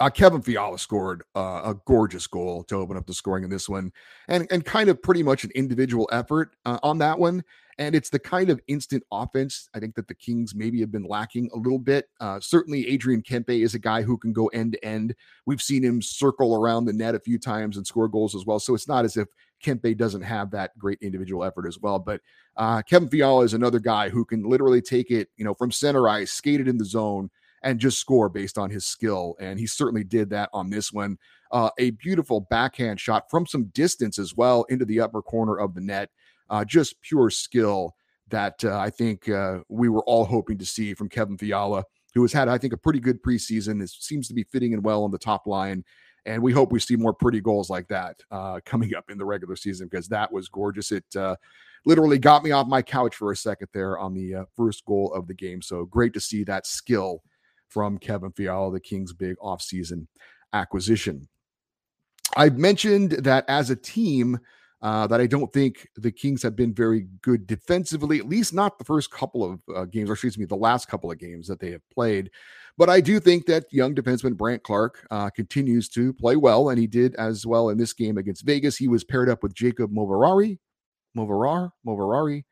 Uh, 0.00 0.10
Kevin 0.10 0.42
Fiala 0.42 0.78
scored 0.78 1.22
uh, 1.36 1.60
a 1.64 1.76
gorgeous 1.86 2.26
goal 2.26 2.64
to 2.64 2.76
open 2.76 2.96
up 2.96 3.06
the 3.06 3.14
scoring 3.14 3.44
in 3.44 3.50
this 3.50 3.68
one, 3.68 3.92
and 4.28 4.46
and 4.50 4.64
kind 4.64 4.88
of 4.88 5.02
pretty 5.02 5.22
much 5.22 5.44
an 5.44 5.50
individual 5.54 6.08
effort 6.12 6.56
uh, 6.64 6.78
on 6.82 6.98
that 6.98 7.18
one. 7.18 7.44
And 7.78 7.94
it's 7.94 8.10
the 8.10 8.18
kind 8.18 8.50
of 8.50 8.60
instant 8.68 9.02
offense 9.10 9.68
I 9.74 9.80
think 9.80 9.94
that 9.94 10.06
the 10.06 10.14
Kings 10.14 10.54
maybe 10.54 10.80
have 10.80 10.92
been 10.92 11.04
lacking 11.04 11.50
a 11.54 11.56
little 11.56 11.78
bit. 11.78 12.08
Uh, 12.20 12.38
certainly, 12.38 12.86
Adrian 12.88 13.22
Kempe 13.22 13.62
is 13.62 13.74
a 13.74 13.78
guy 13.78 14.02
who 14.02 14.18
can 14.18 14.32
go 14.32 14.48
end 14.48 14.72
to 14.72 14.84
end. 14.84 15.14
We've 15.46 15.62
seen 15.62 15.82
him 15.82 16.02
circle 16.02 16.54
around 16.54 16.84
the 16.84 16.92
net 16.92 17.14
a 17.14 17.20
few 17.20 17.38
times 17.38 17.76
and 17.76 17.86
score 17.86 18.08
goals 18.08 18.34
as 18.34 18.44
well. 18.44 18.58
So 18.58 18.74
it's 18.74 18.88
not 18.88 19.04
as 19.04 19.16
if 19.16 19.28
Kempe 19.64 19.96
doesn't 19.96 20.22
have 20.22 20.50
that 20.50 20.76
great 20.78 20.98
individual 21.00 21.44
effort 21.44 21.66
as 21.66 21.78
well. 21.78 21.98
But 21.98 22.20
uh, 22.56 22.82
Kevin 22.82 23.08
Fiala 23.08 23.44
is 23.44 23.54
another 23.54 23.78
guy 23.78 24.08
who 24.10 24.24
can 24.24 24.42
literally 24.42 24.82
take 24.82 25.10
it, 25.10 25.28
you 25.36 25.44
know, 25.44 25.54
from 25.54 25.70
center 25.70 26.08
ice, 26.08 26.32
skate 26.32 26.60
it 26.60 26.68
in 26.68 26.78
the 26.78 26.84
zone, 26.84 27.30
and 27.62 27.78
just 27.78 27.98
score 27.98 28.28
based 28.28 28.58
on 28.58 28.70
his 28.70 28.84
skill. 28.84 29.36
And 29.40 29.58
he 29.58 29.66
certainly 29.66 30.04
did 30.04 30.30
that 30.30 30.50
on 30.52 30.70
this 30.70 30.92
one. 30.92 31.18
Uh, 31.50 31.70
a 31.78 31.90
beautiful 31.90 32.40
backhand 32.40 32.98
shot 32.98 33.30
from 33.30 33.46
some 33.46 33.64
distance 33.74 34.18
as 34.18 34.34
well 34.34 34.64
into 34.68 34.84
the 34.84 35.00
upper 35.00 35.22
corner 35.22 35.58
of 35.58 35.74
the 35.74 35.80
net 35.80 36.10
uh, 36.50 36.64
just 36.64 37.00
pure 37.00 37.30
skill 37.30 37.94
that 38.28 38.64
uh, 38.64 38.78
I 38.78 38.90
think 38.90 39.28
uh, 39.28 39.60
we 39.68 39.88
were 39.88 40.04
all 40.04 40.24
hoping 40.24 40.58
to 40.58 40.66
see 40.66 40.94
from 40.94 41.08
Kevin 41.08 41.38
Fiala, 41.38 41.84
who 42.14 42.22
has 42.22 42.32
had, 42.32 42.48
I 42.48 42.58
think, 42.58 42.72
a 42.72 42.78
pretty 42.78 43.00
good 43.00 43.22
preseason. 43.22 43.82
It 43.82 43.90
seems 43.90 44.28
to 44.28 44.34
be 44.34 44.44
fitting 44.44 44.72
in 44.72 44.82
well 44.82 45.04
on 45.04 45.10
the 45.10 45.18
top 45.18 45.46
line 45.46 45.84
And 46.24 46.42
we 46.42 46.52
hope 46.52 46.70
we 46.70 46.78
see 46.78 46.96
more 46.96 47.12
pretty 47.12 47.40
goals 47.40 47.68
like 47.68 47.88
that 47.88 48.20
uh, 48.30 48.60
coming 48.64 48.94
up 48.94 49.10
in 49.10 49.18
the 49.18 49.24
regular 49.24 49.56
season 49.56 49.88
because 49.88 50.08
that 50.08 50.32
was 50.32 50.48
gorgeous. 50.48 50.92
It 50.92 51.04
uh, 51.16 51.36
literally 51.84 52.18
got 52.18 52.44
me 52.44 52.52
off 52.52 52.66
my 52.66 52.82
couch 52.82 53.16
for 53.16 53.32
a 53.32 53.36
second 53.36 53.68
there 53.74 53.98
on 53.98 54.14
the 54.14 54.46
first 54.56 54.84
goal 54.84 55.12
of 55.14 55.26
the 55.26 55.34
game. 55.34 55.62
So 55.62 55.84
great 55.84 56.12
to 56.14 56.20
see 56.20 56.44
that 56.44 56.66
skill 56.66 57.22
from 57.72 57.98
Kevin 57.98 58.32
Fiala, 58.32 58.72
the 58.72 58.80
Kings' 58.80 59.12
big 59.12 59.36
offseason 59.36 60.06
acquisition. 60.52 61.28
I've 62.36 62.58
mentioned 62.58 63.12
that 63.12 63.44
as 63.48 63.70
a 63.70 63.76
team, 63.76 64.38
uh, 64.82 65.06
that 65.06 65.20
I 65.20 65.26
don't 65.26 65.52
think 65.52 65.88
the 65.96 66.10
Kings 66.10 66.42
have 66.42 66.56
been 66.56 66.74
very 66.74 67.06
good 67.22 67.46
defensively, 67.46 68.18
at 68.18 68.28
least 68.28 68.52
not 68.52 68.78
the 68.78 68.84
first 68.84 69.10
couple 69.10 69.44
of 69.44 69.60
uh, 69.74 69.84
games, 69.84 70.10
or 70.10 70.14
excuse 70.14 70.36
me, 70.36 70.44
the 70.44 70.56
last 70.56 70.88
couple 70.88 71.10
of 71.10 71.18
games 71.18 71.46
that 71.46 71.60
they 71.60 71.70
have 71.70 71.88
played. 71.90 72.30
But 72.76 72.90
I 72.90 73.00
do 73.00 73.20
think 73.20 73.46
that 73.46 73.66
young 73.70 73.94
defenseman 73.94 74.36
Brandt 74.36 74.64
Clarke 74.64 75.06
uh, 75.10 75.30
continues 75.30 75.88
to 75.90 76.12
play 76.14 76.36
well, 76.36 76.70
and 76.70 76.78
he 76.78 76.86
did 76.86 77.14
as 77.14 77.46
well 77.46 77.68
in 77.68 77.78
this 77.78 77.92
game 77.92 78.18
against 78.18 78.44
Vegas. 78.44 78.76
He 78.76 78.88
was 78.88 79.04
paired 79.04 79.28
up 79.28 79.42
with 79.42 79.54
Jacob 79.54 79.92
Moverare, 79.92 80.58
Moverar, 81.16 81.70
Moverari. 81.86 82.44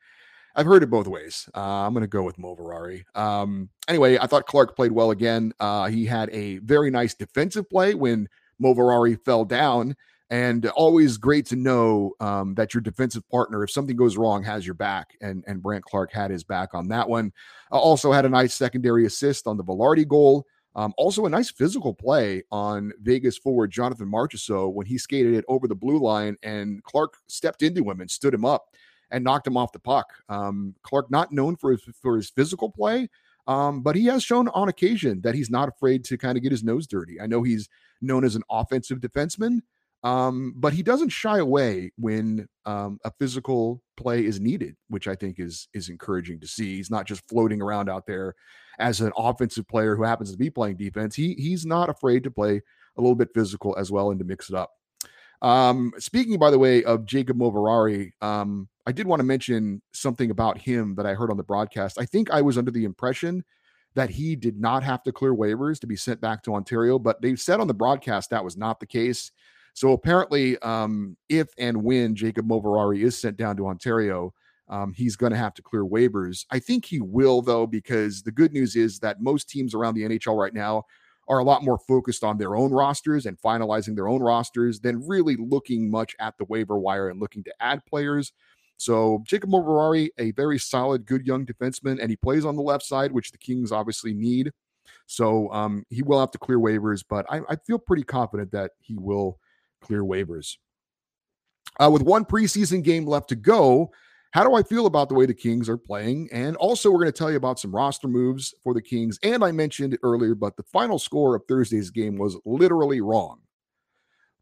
I've 0.55 0.65
heard 0.65 0.83
it 0.83 0.89
both 0.89 1.07
ways. 1.07 1.49
Uh, 1.55 1.59
I'm 1.59 1.93
going 1.93 2.01
to 2.01 2.07
go 2.07 2.23
with 2.23 2.37
Moverari. 2.37 3.03
Um, 3.15 3.69
anyway, 3.87 4.17
I 4.17 4.27
thought 4.27 4.45
Clarke 4.45 4.75
played 4.75 4.91
well 4.91 5.11
again. 5.11 5.53
Uh, 5.59 5.87
he 5.87 6.05
had 6.05 6.29
a 6.31 6.57
very 6.59 6.91
nice 6.91 7.13
defensive 7.13 7.69
play 7.69 7.93
when 7.93 8.27
Moverari 8.61 9.19
fell 9.23 9.45
down 9.45 9.95
and 10.29 10.65
always 10.67 11.17
great 11.17 11.45
to 11.47 11.57
know 11.57 12.13
um, 12.21 12.55
that 12.55 12.73
your 12.73 12.81
defensive 12.81 13.27
partner, 13.29 13.63
if 13.63 13.71
something 13.71 13.97
goes 13.97 14.15
wrong, 14.15 14.43
has 14.43 14.65
your 14.65 14.75
back. 14.75 15.09
And 15.21 15.43
and 15.45 15.61
Brandt 15.61 15.83
Clarke 15.83 16.13
had 16.13 16.31
his 16.31 16.43
back 16.43 16.73
on 16.73 16.87
that 16.87 17.07
one. 17.07 17.33
Uh, 17.71 17.79
also 17.79 18.11
had 18.11 18.25
a 18.25 18.29
nice 18.29 18.53
secondary 18.55 19.05
assist 19.05 19.45
on 19.45 19.57
the 19.57 19.63
Vilardi 19.63 20.07
goal. 20.07 20.45
Um, 20.73 20.93
also 20.97 21.25
a 21.25 21.29
nice 21.29 21.51
physical 21.51 21.93
play 21.93 22.43
on 22.49 22.93
Vegas 23.01 23.37
forward 23.37 23.71
Jonathan 23.71 24.09
Marchessault 24.09 24.73
when 24.73 24.85
he 24.85 24.97
skated 24.97 25.33
it 25.33 25.43
over 25.49 25.67
the 25.67 25.75
blue 25.75 25.99
line 25.99 26.37
and 26.43 26.81
Clarke 26.83 27.17
stepped 27.27 27.61
into 27.61 27.89
him 27.89 27.99
and 27.99 28.09
stood 28.09 28.33
him 28.33 28.45
up 28.45 28.67
and 29.11 29.23
knocked 29.23 29.47
him 29.47 29.57
off 29.57 29.71
the 29.71 29.79
puck. 29.79 30.13
Um, 30.29 30.75
Clarke 30.83 31.11
not 31.11 31.31
known 31.31 31.55
for 31.55 31.71
his 31.71 31.83
for 32.01 32.15
his 32.15 32.29
physical 32.29 32.69
play, 32.69 33.09
um, 33.47 33.81
but 33.81 33.95
he 33.95 34.05
has 34.05 34.23
shown 34.23 34.47
on 34.49 34.69
occasion 34.69 35.21
that 35.21 35.35
he's 35.35 35.49
not 35.49 35.69
afraid 35.69 36.03
to 36.05 36.17
kind 36.17 36.37
of 36.37 36.43
get 36.43 36.51
his 36.51 36.63
nose 36.63 36.87
dirty. 36.87 37.19
I 37.19 37.27
know 37.27 37.43
he's 37.43 37.69
known 38.01 38.23
as 38.23 38.35
an 38.35 38.43
offensive 38.49 38.99
defenseman, 38.99 39.59
um, 40.03 40.53
but 40.55 40.73
he 40.73 40.83
doesn't 40.83 41.09
shy 41.09 41.37
away 41.39 41.91
when 41.97 42.47
um, 42.65 42.99
a 43.05 43.11
physical 43.19 43.81
play 43.97 44.25
is 44.25 44.39
needed, 44.39 44.75
which 44.87 45.07
I 45.07 45.15
think 45.15 45.39
is 45.39 45.67
is 45.73 45.89
encouraging 45.89 46.39
to 46.39 46.47
see. 46.47 46.77
He's 46.77 46.91
not 46.91 47.05
just 47.05 47.27
floating 47.27 47.61
around 47.61 47.89
out 47.89 48.07
there 48.07 48.35
as 48.79 49.01
an 49.01 49.11
offensive 49.17 49.67
player 49.67 49.95
who 49.95 50.03
happens 50.03 50.31
to 50.31 50.37
be 50.37 50.49
playing 50.49 50.77
defense. 50.77 51.15
He 51.15 51.33
he's 51.35 51.65
not 51.65 51.89
afraid 51.89 52.23
to 52.23 52.31
play 52.31 52.61
a 52.97 53.01
little 53.01 53.15
bit 53.15 53.29
physical 53.33 53.75
as 53.77 53.91
well 53.91 54.11
and 54.11 54.19
to 54.19 54.25
mix 54.25 54.49
it 54.49 54.55
up. 54.55 54.71
Um, 55.41 55.91
speaking, 55.97 56.37
by 56.37 56.51
the 56.51 56.59
way, 56.59 56.83
of 56.83 57.05
Jacob 57.05 57.37
Moverari, 57.37 58.11
um, 58.21 58.69
I 58.85 58.91
did 58.91 59.07
want 59.07 59.19
to 59.19 59.25
mention 59.25 59.81
something 59.93 60.31
about 60.31 60.57
him 60.57 60.95
that 60.95 61.05
I 61.05 61.13
heard 61.13 61.31
on 61.31 61.37
the 61.37 61.43
broadcast. 61.43 61.99
I 61.99 62.05
think 62.05 62.29
I 62.31 62.41
was 62.41 62.57
under 62.57 62.71
the 62.71 62.85
impression 62.85 63.43
that 63.95 64.09
he 64.09 64.35
did 64.35 64.59
not 64.59 64.83
have 64.83 65.03
to 65.03 65.11
clear 65.11 65.33
waivers 65.33 65.79
to 65.79 65.87
be 65.87 65.95
sent 65.95 66.21
back 66.21 66.43
to 66.43 66.53
Ontario, 66.53 66.97
but 66.97 67.21
they 67.21 67.35
said 67.35 67.59
on 67.59 67.67
the 67.67 67.73
broadcast 67.73 68.29
that 68.29 68.43
was 68.43 68.55
not 68.55 68.79
the 68.79 68.85
case. 68.85 69.31
So 69.73 69.91
apparently, 69.91 70.57
um, 70.59 71.17
if 71.29 71.49
and 71.57 71.83
when 71.83 72.15
Jacob 72.15 72.47
Moverari 72.47 73.03
is 73.03 73.19
sent 73.19 73.37
down 73.37 73.57
to 73.57 73.67
Ontario, 73.67 74.33
um, 74.69 74.93
he's 74.93 75.15
going 75.15 75.31
to 75.31 75.37
have 75.37 75.53
to 75.55 75.61
clear 75.61 75.83
waivers. 75.83 76.45
I 76.49 76.59
think 76.59 76.85
he 76.85 77.01
will, 77.01 77.41
though, 77.41 77.67
because 77.67 78.21
the 78.21 78.31
good 78.31 78.53
news 78.53 78.75
is 78.75 78.99
that 78.99 79.21
most 79.21 79.49
teams 79.49 79.73
around 79.73 79.95
the 79.95 80.03
NHL 80.03 80.37
right 80.37 80.53
now 80.53 80.83
are 81.27 81.39
a 81.39 81.43
lot 81.43 81.63
more 81.63 81.77
focused 81.77 82.23
on 82.23 82.37
their 82.37 82.55
own 82.55 82.71
rosters 82.71 83.25
and 83.25 83.39
finalizing 83.39 83.95
their 83.95 84.07
own 84.07 84.21
rosters 84.21 84.79
than 84.79 85.07
really 85.07 85.35
looking 85.37 85.89
much 85.89 86.15
at 86.19 86.37
the 86.37 86.45
waiver 86.45 86.77
wire 86.77 87.09
and 87.09 87.19
looking 87.19 87.43
to 87.43 87.53
add 87.59 87.85
players. 87.85 88.33
So 88.77 89.21
Jacob 89.25 89.51
Moverari, 89.51 90.09
a 90.17 90.31
very 90.31 90.57
solid, 90.57 91.05
good 91.05 91.27
young 91.27 91.45
defenseman, 91.45 91.99
and 92.01 92.09
he 92.09 92.15
plays 92.15 92.45
on 92.45 92.55
the 92.55 92.63
left 92.63 92.83
side, 92.83 93.11
which 93.11 93.31
the 93.31 93.37
Kings 93.37 93.71
obviously 93.71 94.13
need. 94.13 94.51
So 95.05 95.51
um, 95.53 95.85
he 95.89 96.01
will 96.01 96.19
have 96.19 96.31
to 96.31 96.39
clear 96.39 96.57
waivers, 96.57 97.03
but 97.07 97.25
I, 97.29 97.41
I 97.47 97.55
feel 97.57 97.77
pretty 97.77 98.03
confident 98.03 98.51
that 98.53 98.71
he 98.79 98.97
will 98.97 99.39
clear 99.81 100.01
waivers. 100.01 100.57
Uh, 101.79 101.89
with 101.91 102.01
one 102.01 102.25
preseason 102.25 102.83
game 102.83 103.05
left 103.05 103.29
to 103.29 103.35
go, 103.35 103.91
how 104.31 104.45
do 104.45 104.55
I 104.55 104.63
feel 104.63 104.85
about 104.85 105.09
the 105.09 105.15
way 105.15 105.25
the 105.25 105.33
Kings 105.33 105.67
are 105.67 105.77
playing? 105.77 106.29
And 106.31 106.55
also, 106.55 106.89
we're 106.89 106.99
going 106.99 107.11
to 107.11 107.17
tell 107.17 107.31
you 107.31 107.37
about 107.37 107.59
some 107.59 107.75
roster 107.75 108.07
moves 108.07 108.53
for 108.63 108.73
the 108.73 108.81
Kings. 108.81 109.19
And 109.23 109.43
I 109.43 109.51
mentioned 109.51 109.97
earlier, 110.03 110.35
but 110.35 110.55
the 110.55 110.63
final 110.63 110.99
score 110.99 111.35
of 111.35 111.43
Thursday's 111.47 111.89
game 111.89 112.17
was 112.17 112.37
literally 112.45 113.01
wrong. 113.01 113.41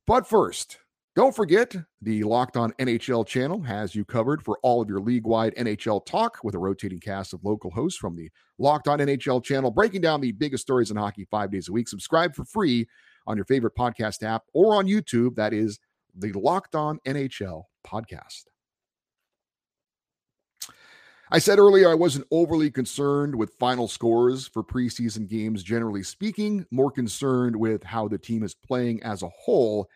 But 0.05 0.27
first, 0.27 0.77
don't 1.15 1.35
forget 1.35 1.75
the 2.03 2.23
Locked 2.23 2.55
On 2.55 2.71
NHL 2.73 3.25
channel 3.25 3.61
has 3.63 3.95
you 3.95 4.05
covered 4.05 4.43
for 4.43 4.59
all 4.61 4.79
of 4.79 4.89
your 4.89 4.99
league 4.99 5.25
wide 5.25 5.55
NHL 5.55 6.05
talk 6.05 6.37
with 6.43 6.53
a 6.53 6.59
rotating 6.59 6.99
cast 6.99 7.33
of 7.33 7.43
local 7.43 7.71
hosts 7.71 7.97
from 7.97 8.15
the 8.15 8.29
Locked 8.59 8.87
On 8.87 8.99
NHL 8.99 9.43
channel, 9.43 9.71
breaking 9.71 10.01
down 10.01 10.21
the 10.21 10.31
biggest 10.31 10.61
stories 10.61 10.91
in 10.91 10.97
hockey 10.97 11.27
five 11.31 11.51
days 11.51 11.67
a 11.67 11.71
week. 11.71 11.87
Subscribe 11.87 12.35
for 12.35 12.45
free 12.45 12.87
on 13.25 13.37
your 13.37 13.45
favorite 13.45 13.75
podcast 13.75 14.21
app 14.21 14.43
or 14.53 14.75
on 14.75 14.85
YouTube. 14.85 15.35
That 15.35 15.51
is 15.51 15.79
the 16.15 16.31
Locked 16.33 16.75
On 16.75 16.99
NHL 17.07 17.63
podcast. 17.85 18.48
I 21.31 21.37
said 21.37 21.59
earlier 21.59 21.91
I 21.91 21.95
wasn't 21.95 22.25
overly 22.31 22.71
concerned 22.71 23.35
with 23.35 23.53
final 23.59 23.87
scores 23.87 24.47
for 24.47 24.63
preseason 24.63 25.27
games, 25.27 25.61
generally 25.61 26.01
speaking, 26.01 26.65
more 26.71 26.89
concerned 26.89 27.55
with 27.55 27.83
how 27.83 28.07
the 28.07 28.17
team 28.17 28.41
is 28.41 28.55
playing 28.55 29.03
as 29.03 29.21
a 29.21 29.29
whole. 29.29 29.87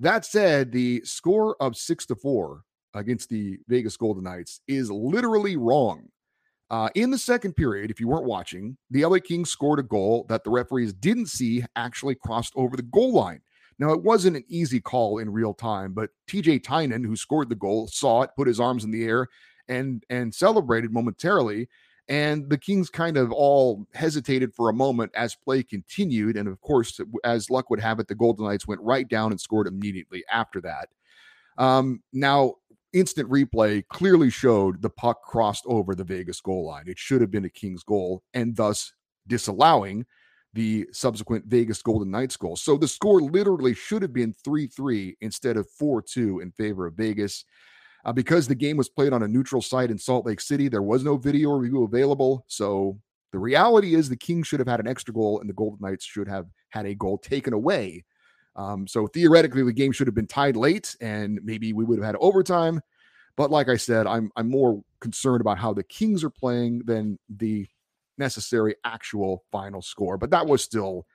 That 0.00 0.24
said, 0.24 0.72
the 0.72 1.02
score 1.04 1.56
of 1.60 1.76
six 1.76 2.04
to 2.06 2.16
four 2.16 2.64
against 2.94 3.28
the 3.28 3.60
Vegas 3.68 3.96
Golden 3.96 4.24
Knights 4.24 4.60
is 4.66 4.90
literally 4.90 5.56
wrong. 5.56 6.08
Uh, 6.68 6.88
in 6.96 7.12
the 7.12 7.18
second 7.18 7.54
period, 7.54 7.92
if 7.92 8.00
you 8.00 8.08
weren't 8.08 8.24
watching, 8.24 8.76
the 8.90 9.04
LA 9.04 9.18
Kings 9.18 9.50
scored 9.50 9.78
a 9.78 9.84
goal 9.84 10.26
that 10.30 10.42
the 10.42 10.50
referees 10.50 10.92
didn't 10.92 11.26
see 11.26 11.64
actually 11.76 12.16
crossed 12.16 12.54
over 12.56 12.76
the 12.76 12.82
goal 12.82 13.12
line. 13.12 13.40
Now, 13.78 13.92
it 13.92 14.02
wasn't 14.02 14.36
an 14.36 14.44
easy 14.48 14.80
call 14.80 15.18
in 15.18 15.30
real 15.30 15.54
time, 15.54 15.92
but 15.92 16.10
TJ 16.28 16.64
Tynan, 16.64 17.04
who 17.04 17.14
scored 17.14 17.50
the 17.50 17.54
goal, 17.54 17.86
saw 17.86 18.22
it, 18.22 18.30
put 18.36 18.48
his 18.48 18.58
arms 18.58 18.84
in 18.84 18.90
the 18.90 19.04
air, 19.04 19.28
and 19.68 20.04
and 20.10 20.34
celebrated 20.34 20.92
momentarily. 20.92 21.68
And 22.08 22.50
the 22.50 22.58
Kings 22.58 22.90
kind 22.90 23.16
of 23.16 23.30
all 23.32 23.86
hesitated 23.94 24.52
for 24.54 24.68
a 24.68 24.74
moment 24.74 25.12
as 25.14 25.36
play 25.36 25.62
continued. 25.62 26.36
And 26.36 26.48
of 26.48 26.60
course, 26.60 27.00
as 27.24 27.48
luck 27.48 27.70
would 27.70 27.80
have 27.80 28.00
it, 28.00 28.08
the 28.08 28.14
Golden 28.14 28.44
Knights 28.44 28.66
went 28.66 28.80
right 28.80 29.08
down 29.08 29.30
and 29.30 29.40
scored 29.40 29.68
immediately 29.68 30.24
after 30.30 30.60
that. 30.62 30.88
Um, 31.58 32.02
now, 32.12 32.54
instant 32.92 33.30
replay 33.30 33.86
clearly 33.88 34.30
showed 34.30 34.82
the 34.82 34.90
puck 34.90 35.22
crossed 35.22 35.64
over 35.66 35.94
the 35.94 36.04
Vegas 36.04 36.40
goal 36.40 36.66
line. 36.66 36.84
It 36.86 36.98
should 36.98 37.20
have 37.20 37.30
been 37.30 37.44
a 37.44 37.50
Kings 37.50 37.84
goal 37.84 38.22
and 38.34 38.56
thus 38.56 38.92
disallowing 39.26 40.04
the 40.54 40.86
subsequent 40.92 41.46
Vegas 41.46 41.82
Golden 41.82 42.10
Knights 42.10 42.36
goal. 42.36 42.56
So 42.56 42.76
the 42.76 42.88
score 42.88 43.20
literally 43.20 43.74
should 43.74 44.02
have 44.02 44.12
been 44.12 44.34
3 44.44 44.66
3 44.66 45.16
instead 45.20 45.56
of 45.56 45.70
4 45.70 46.02
2 46.02 46.40
in 46.40 46.50
favor 46.52 46.86
of 46.86 46.94
Vegas. 46.94 47.44
Uh, 48.04 48.12
because 48.12 48.48
the 48.48 48.54
game 48.54 48.76
was 48.76 48.88
played 48.88 49.12
on 49.12 49.22
a 49.22 49.28
neutral 49.28 49.62
site 49.62 49.90
in 49.90 49.98
Salt 49.98 50.26
Lake 50.26 50.40
City, 50.40 50.68
there 50.68 50.82
was 50.82 51.04
no 51.04 51.16
video 51.16 51.52
review 51.52 51.84
available. 51.84 52.44
So 52.48 52.98
the 53.30 53.38
reality 53.38 53.94
is 53.94 54.08
the 54.08 54.16
Kings 54.16 54.48
should 54.48 54.58
have 54.58 54.68
had 54.68 54.80
an 54.80 54.88
extra 54.88 55.14
goal 55.14 55.40
and 55.40 55.48
the 55.48 55.54
Golden 55.54 55.78
Knights 55.80 56.04
should 56.04 56.28
have 56.28 56.46
had 56.70 56.84
a 56.84 56.94
goal 56.94 57.16
taken 57.16 57.52
away 57.52 58.04
um, 58.56 58.86
so 58.86 59.06
theoretically, 59.06 59.62
the 59.62 59.72
game 59.72 59.92
should 59.92 60.06
have 60.06 60.14
been 60.14 60.26
tied 60.26 60.56
late, 60.56 60.96
and 61.00 61.40
maybe 61.42 61.72
we 61.72 61.84
would 61.84 61.98
have 61.98 62.06
had 62.06 62.16
overtime. 62.16 62.80
But 63.36 63.50
like 63.50 63.68
I 63.68 63.76
said, 63.76 64.06
I'm 64.06 64.30
I'm 64.36 64.50
more 64.50 64.82
concerned 65.00 65.40
about 65.40 65.58
how 65.58 65.72
the 65.72 65.82
Kings 65.82 66.22
are 66.22 66.30
playing 66.30 66.82
than 66.84 67.18
the 67.30 67.66
necessary 68.18 68.76
actual 68.84 69.44
final 69.50 69.80
score. 69.80 70.18
But 70.18 70.30
that 70.30 70.46
was 70.46 70.62
still 70.62 71.06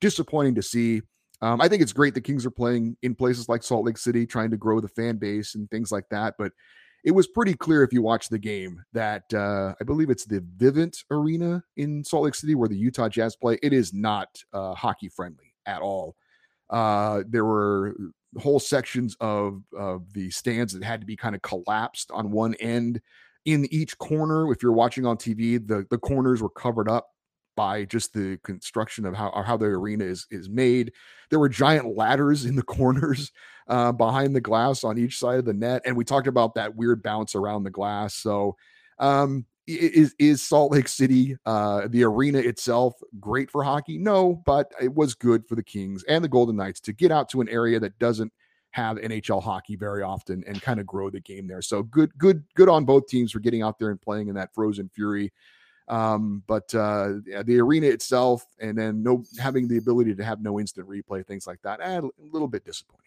disappointing 0.00 0.54
to 0.54 0.62
see. 0.62 1.02
Um, 1.42 1.60
I 1.60 1.68
think 1.68 1.82
it's 1.82 1.92
great 1.92 2.14
the 2.14 2.20
Kings 2.20 2.46
are 2.46 2.50
playing 2.50 2.96
in 3.02 3.14
places 3.14 3.48
like 3.48 3.62
Salt 3.62 3.84
Lake 3.84 3.98
City, 3.98 4.26
trying 4.26 4.50
to 4.50 4.56
grow 4.56 4.80
the 4.80 4.88
fan 4.88 5.16
base 5.16 5.54
and 5.54 5.70
things 5.70 5.92
like 5.92 6.08
that. 6.10 6.34
But 6.38 6.52
it 7.04 7.12
was 7.12 7.28
pretty 7.28 7.54
clear 7.54 7.84
if 7.84 7.92
you 7.92 8.02
watch 8.02 8.28
the 8.28 8.38
game 8.38 8.82
that 8.92 9.32
uh, 9.32 9.74
I 9.80 9.84
believe 9.84 10.10
it's 10.10 10.24
the 10.24 10.40
Vivint 10.56 11.04
Arena 11.10 11.62
in 11.76 12.02
Salt 12.02 12.24
Lake 12.24 12.34
City 12.34 12.54
where 12.54 12.68
the 12.68 12.76
Utah 12.76 13.08
Jazz 13.08 13.36
play. 13.36 13.58
It 13.62 13.72
is 13.72 13.92
not 13.92 14.28
uh, 14.52 14.74
hockey 14.74 15.08
friendly 15.08 15.54
at 15.66 15.82
all. 15.82 16.16
Uh, 16.68 17.22
there 17.28 17.44
were 17.44 17.94
whole 18.38 18.58
sections 18.58 19.16
of, 19.20 19.62
of 19.78 20.12
the 20.14 20.30
stands 20.30 20.72
that 20.72 20.82
had 20.82 21.00
to 21.00 21.06
be 21.06 21.16
kind 21.16 21.34
of 21.34 21.42
collapsed 21.42 22.10
on 22.10 22.32
one 22.32 22.54
end 22.54 23.00
in 23.44 23.72
each 23.72 23.96
corner. 23.98 24.50
If 24.52 24.62
you're 24.62 24.72
watching 24.72 25.06
on 25.06 25.16
TV, 25.16 25.64
the, 25.64 25.86
the 25.90 25.98
corners 25.98 26.42
were 26.42 26.50
covered 26.50 26.88
up 26.88 27.08
by 27.56 27.84
just 27.84 28.12
the 28.12 28.38
construction 28.44 29.04
of 29.04 29.14
how 29.14 29.42
how 29.44 29.56
the 29.56 29.66
arena 29.66 30.04
is 30.04 30.26
is 30.30 30.48
made. 30.48 30.92
There 31.30 31.40
were 31.40 31.48
giant 31.48 31.96
ladders 31.96 32.44
in 32.44 32.54
the 32.54 32.62
corners 32.76 33.32
uh, 33.68 33.92
behind 33.92 34.36
the 34.36 34.40
glass 34.40 34.84
on 34.84 34.98
each 34.98 35.18
side 35.18 35.38
of 35.38 35.44
the 35.44 35.54
net, 35.54 35.82
and 35.84 35.96
we 35.96 36.04
talked 36.04 36.28
about 36.28 36.54
that 36.54 36.76
weird 36.76 37.02
bounce 37.02 37.34
around 37.34 37.64
the 37.64 37.70
glass. 37.70 38.14
So 38.14 38.56
um, 38.98 39.46
is 39.66 40.14
is 40.18 40.42
Salt 40.42 40.72
Lake 40.72 40.88
City, 40.88 41.36
uh, 41.44 41.88
the 41.88 42.04
arena 42.04 42.38
itself, 42.38 42.94
great 43.18 43.50
for 43.50 43.64
hockey? 43.64 43.98
No, 43.98 44.42
but 44.46 44.70
it 44.80 44.94
was 44.94 45.14
good 45.14 45.46
for 45.48 45.56
the 45.56 45.62
Kings 45.62 46.04
and 46.04 46.22
the 46.22 46.28
Golden 46.28 46.56
Knights 46.56 46.80
to 46.80 46.92
get 46.92 47.10
out 47.10 47.28
to 47.30 47.40
an 47.40 47.48
area 47.48 47.80
that 47.80 47.98
doesn't 47.98 48.32
have 48.70 48.98
NHL 48.98 49.42
hockey 49.42 49.74
very 49.74 50.02
often 50.02 50.44
and 50.46 50.60
kind 50.60 50.78
of 50.78 50.86
grow 50.86 51.08
the 51.08 51.20
game 51.20 51.46
there. 51.48 51.62
So 51.62 51.82
good, 51.82 52.10
good, 52.18 52.44
good 52.54 52.68
on 52.68 52.84
both 52.84 53.06
teams 53.06 53.32
for 53.32 53.40
getting 53.40 53.62
out 53.62 53.78
there 53.78 53.88
and 53.88 54.00
playing 54.00 54.28
in 54.28 54.34
that 54.34 54.52
frozen 54.54 54.90
fury. 54.94 55.32
Um, 55.88 56.42
but 56.46 56.74
uh, 56.74 57.14
yeah, 57.26 57.42
the 57.42 57.60
arena 57.60 57.86
itself, 57.86 58.44
and 58.60 58.76
then 58.76 59.02
no 59.02 59.24
having 59.38 59.68
the 59.68 59.78
ability 59.78 60.14
to 60.14 60.24
have 60.24 60.40
no 60.40 60.58
instant 60.58 60.88
replay, 60.88 61.24
things 61.26 61.46
like 61.46 61.62
that, 61.62 61.80
eh, 61.80 61.98
a 62.00 62.32
little 62.32 62.48
bit 62.48 62.64
disappointing. 62.64 63.02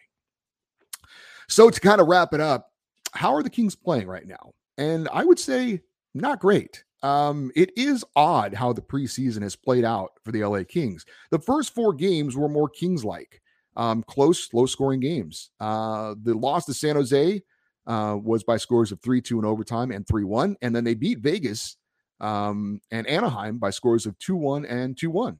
So 1.48 1.68
to 1.68 1.80
kind 1.80 2.00
of 2.00 2.06
wrap 2.06 2.32
it 2.32 2.40
up, 2.40 2.72
how 3.12 3.34
are 3.34 3.42
the 3.42 3.50
Kings 3.50 3.74
playing 3.74 4.06
right 4.06 4.26
now? 4.26 4.52
And 4.78 5.08
I 5.12 5.24
would 5.24 5.38
say 5.38 5.82
not 6.14 6.40
great. 6.40 6.84
Um, 7.02 7.50
it 7.56 7.70
is 7.76 8.04
odd 8.14 8.54
how 8.54 8.72
the 8.72 8.82
preseason 8.82 9.42
has 9.42 9.56
played 9.56 9.84
out 9.84 10.12
for 10.24 10.32
the 10.32 10.44
LA 10.44 10.62
Kings. 10.64 11.04
The 11.30 11.38
first 11.38 11.74
four 11.74 11.92
games 11.92 12.36
were 12.36 12.48
more 12.48 12.68
Kings 12.68 13.04
like, 13.04 13.40
um, 13.76 14.02
close, 14.02 14.52
low 14.52 14.66
scoring 14.66 15.00
games. 15.00 15.50
Uh, 15.60 16.14
the 16.22 16.34
loss 16.34 16.66
to 16.66 16.74
San 16.74 16.96
Jose 16.96 17.42
uh, 17.86 18.16
was 18.22 18.44
by 18.44 18.56
scores 18.56 18.92
of 18.92 19.00
3 19.00 19.20
2 19.20 19.38
in 19.38 19.44
overtime 19.44 19.90
and 19.90 20.06
3 20.06 20.24
1. 20.24 20.56
And 20.62 20.74
then 20.74 20.84
they 20.84 20.94
beat 20.94 21.18
Vegas 21.18 21.76
um, 22.20 22.80
and 22.90 23.06
Anaheim 23.06 23.58
by 23.58 23.70
scores 23.70 24.06
of 24.06 24.18
2 24.18 24.36
1 24.36 24.64
and 24.66 24.96
2 24.96 25.10
1. 25.10 25.38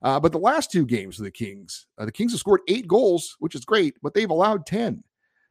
Uh, 0.00 0.20
but 0.20 0.32
the 0.32 0.38
last 0.38 0.70
two 0.70 0.86
games 0.86 1.18
of 1.18 1.24
the 1.24 1.30
Kings, 1.30 1.86
uh, 1.98 2.04
the 2.04 2.12
Kings 2.12 2.32
have 2.32 2.38
scored 2.38 2.60
eight 2.68 2.86
goals, 2.86 3.36
which 3.40 3.54
is 3.54 3.64
great, 3.64 3.96
but 4.02 4.14
they've 4.14 4.30
allowed 4.30 4.64
10. 4.64 5.02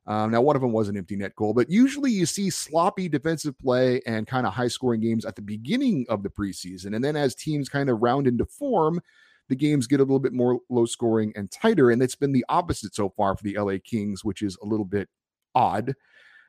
Um, 0.05 0.31
now, 0.31 0.41
one 0.41 0.55
of 0.55 0.61
them 0.61 0.71
was 0.71 0.87
an 0.87 0.95
empty 0.95 1.17
net 1.17 1.35
goal, 1.35 1.53
but 1.53 1.69
usually 1.69 2.11
you 2.11 2.25
see 2.25 2.49
sloppy 2.49 3.09
defensive 3.09 3.59
play 3.59 4.01
and 4.05 4.25
kind 4.25 4.47
of 4.47 4.53
high 4.53 4.69
scoring 4.69 5.01
games 5.01 5.25
at 5.25 5.35
the 5.35 5.41
beginning 5.41 6.05
of 6.07 6.23
the 6.23 6.29
preseason. 6.29 6.95
And 6.95 7.03
then 7.03 7.17
as 7.17 7.35
teams 7.35 7.67
kind 7.67 7.89
of 7.89 8.01
round 8.01 8.25
into 8.25 8.45
form, 8.45 9.01
the 9.49 9.55
games 9.55 9.85
get 9.85 9.99
a 9.99 10.03
little 10.03 10.19
bit 10.19 10.31
more 10.31 10.61
low 10.69 10.85
scoring 10.85 11.33
and 11.35 11.51
tighter. 11.51 11.91
And 11.91 12.01
it's 12.01 12.15
been 12.15 12.31
the 12.31 12.45
opposite 12.47 12.95
so 12.95 13.09
far 13.09 13.35
for 13.35 13.43
the 13.43 13.57
LA 13.57 13.77
Kings, 13.83 14.23
which 14.23 14.41
is 14.41 14.57
a 14.63 14.65
little 14.65 14.85
bit 14.85 15.09
odd. 15.53 15.93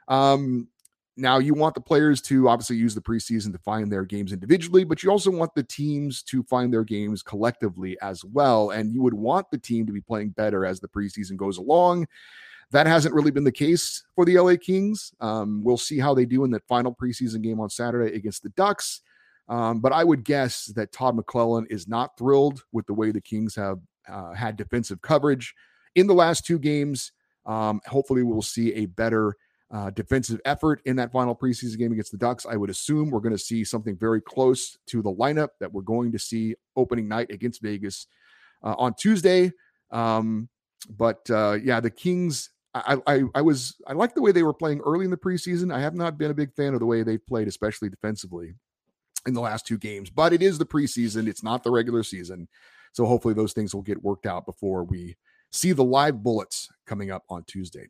Um, 0.06 0.68
now, 1.18 1.38
you 1.38 1.52
want 1.52 1.74
the 1.74 1.80
players 1.80 2.20
to 2.22 2.48
obviously 2.48 2.76
use 2.76 2.94
the 2.94 3.00
preseason 3.00 3.50
to 3.52 3.58
find 3.58 3.90
their 3.90 4.04
games 4.04 4.32
individually, 4.32 4.84
but 4.84 5.02
you 5.02 5.10
also 5.10 5.32
want 5.32 5.52
the 5.56 5.64
teams 5.64 6.22
to 6.24 6.44
find 6.44 6.72
their 6.72 6.84
games 6.84 7.24
collectively 7.24 7.98
as 8.00 8.24
well. 8.24 8.70
And 8.70 8.94
you 8.94 9.02
would 9.02 9.14
want 9.14 9.50
the 9.50 9.58
team 9.58 9.84
to 9.86 9.92
be 9.92 10.00
playing 10.00 10.30
better 10.30 10.64
as 10.64 10.78
the 10.78 10.86
preseason 10.86 11.36
goes 11.36 11.58
along. 11.58 12.06
That 12.70 12.86
hasn't 12.86 13.14
really 13.14 13.32
been 13.32 13.42
the 13.42 13.50
case 13.50 14.04
for 14.14 14.24
the 14.24 14.38
LA 14.38 14.54
Kings. 14.56 15.12
Um, 15.20 15.60
we'll 15.64 15.76
see 15.76 15.98
how 15.98 16.14
they 16.14 16.24
do 16.24 16.44
in 16.44 16.52
that 16.52 16.68
final 16.68 16.94
preseason 16.94 17.42
game 17.42 17.58
on 17.58 17.68
Saturday 17.68 18.14
against 18.14 18.44
the 18.44 18.50
Ducks. 18.50 19.00
Um, 19.48 19.80
but 19.80 19.92
I 19.92 20.04
would 20.04 20.24
guess 20.24 20.66
that 20.76 20.92
Todd 20.92 21.16
McLellan 21.16 21.66
is 21.68 21.88
not 21.88 22.16
thrilled 22.16 22.62
with 22.70 22.86
the 22.86 22.94
way 22.94 23.10
the 23.10 23.20
Kings 23.20 23.56
have 23.56 23.80
uh, 24.08 24.34
had 24.34 24.56
defensive 24.56 25.02
coverage 25.02 25.54
in 25.96 26.06
the 26.06 26.14
last 26.14 26.46
two 26.46 26.60
games. 26.60 27.10
Um, 27.44 27.80
hopefully, 27.86 28.22
we'll 28.22 28.42
see 28.42 28.74
a 28.74 28.86
better 28.86 29.34
uh, 29.70 29.90
defensive 29.90 30.40
effort 30.44 30.80
in 30.86 30.96
that 30.96 31.12
final 31.12 31.34
preseason 31.34 31.78
game 31.78 31.92
against 31.92 32.12
the 32.12 32.18
Ducks. 32.18 32.46
I 32.46 32.56
would 32.56 32.70
assume 32.70 33.10
we're 33.10 33.20
going 33.20 33.36
to 33.36 33.38
see 33.38 33.64
something 33.64 33.96
very 33.96 34.20
close 34.20 34.78
to 34.86 35.02
the 35.02 35.12
lineup 35.12 35.50
that 35.60 35.72
we're 35.72 35.82
going 35.82 36.12
to 36.12 36.18
see 36.18 36.54
opening 36.76 37.08
night 37.08 37.30
against 37.30 37.60
Vegas 37.60 38.06
uh, 38.62 38.74
on 38.78 38.94
Tuesday. 38.94 39.52
Um, 39.90 40.48
but 40.88 41.28
uh, 41.30 41.58
yeah, 41.62 41.80
the 41.80 41.90
Kings 41.90 42.50
I, 42.74 42.98
I, 43.06 43.22
I 43.34 43.40
was 43.42 43.76
I 43.86 43.94
like 43.94 44.14
the 44.14 44.22
way 44.22 44.32
they 44.32 44.42
were 44.42 44.54
playing 44.54 44.80
early 44.80 45.04
in 45.04 45.10
the 45.10 45.16
preseason. 45.16 45.72
I 45.72 45.80
have 45.80 45.94
not 45.94 46.18
been 46.18 46.30
a 46.30 46.34
big 46.34 46.54
fan 46.54 46.74
of 46.74 46.80
the 46.80 46.86
way 46.86 47.02
they've 47.02 47.24
played, 47.26 47.48
especially 47.48 47.88
defensively 47.88 48.54
in 49.26 49.34
the 49.34 49.40
last 49.40 49.66
two 49.66 49.78
games. 49.78 50.10
But 50.10 50.32
it 50.32 50.42
is 50.42 50.58
the 50.58 50.66
preseason; 50.66 51.28
it's 51.28 51.42
not 51.42 51.64
the 51.64 51.70
regular 51.70 52.02
season, 52.02 52.48
so 52.92 53.06
hopefully 53.06 53.34
those 53.34 53.52
things 53.52 53.74
will 53.74 53.82
get 53.82 54.02
worked 54.02 54.26
out 54.26 54.46
before 54.46 54.84
we 54.84 55.16
see 55.50 55.72
the 55.72 55.84
live 55.84 56.22
bullets 56.22 56.68
coming 56.86 57.10
up 57.10 57.24
on 57.30 57.44
Tuesday. 57.44 57.88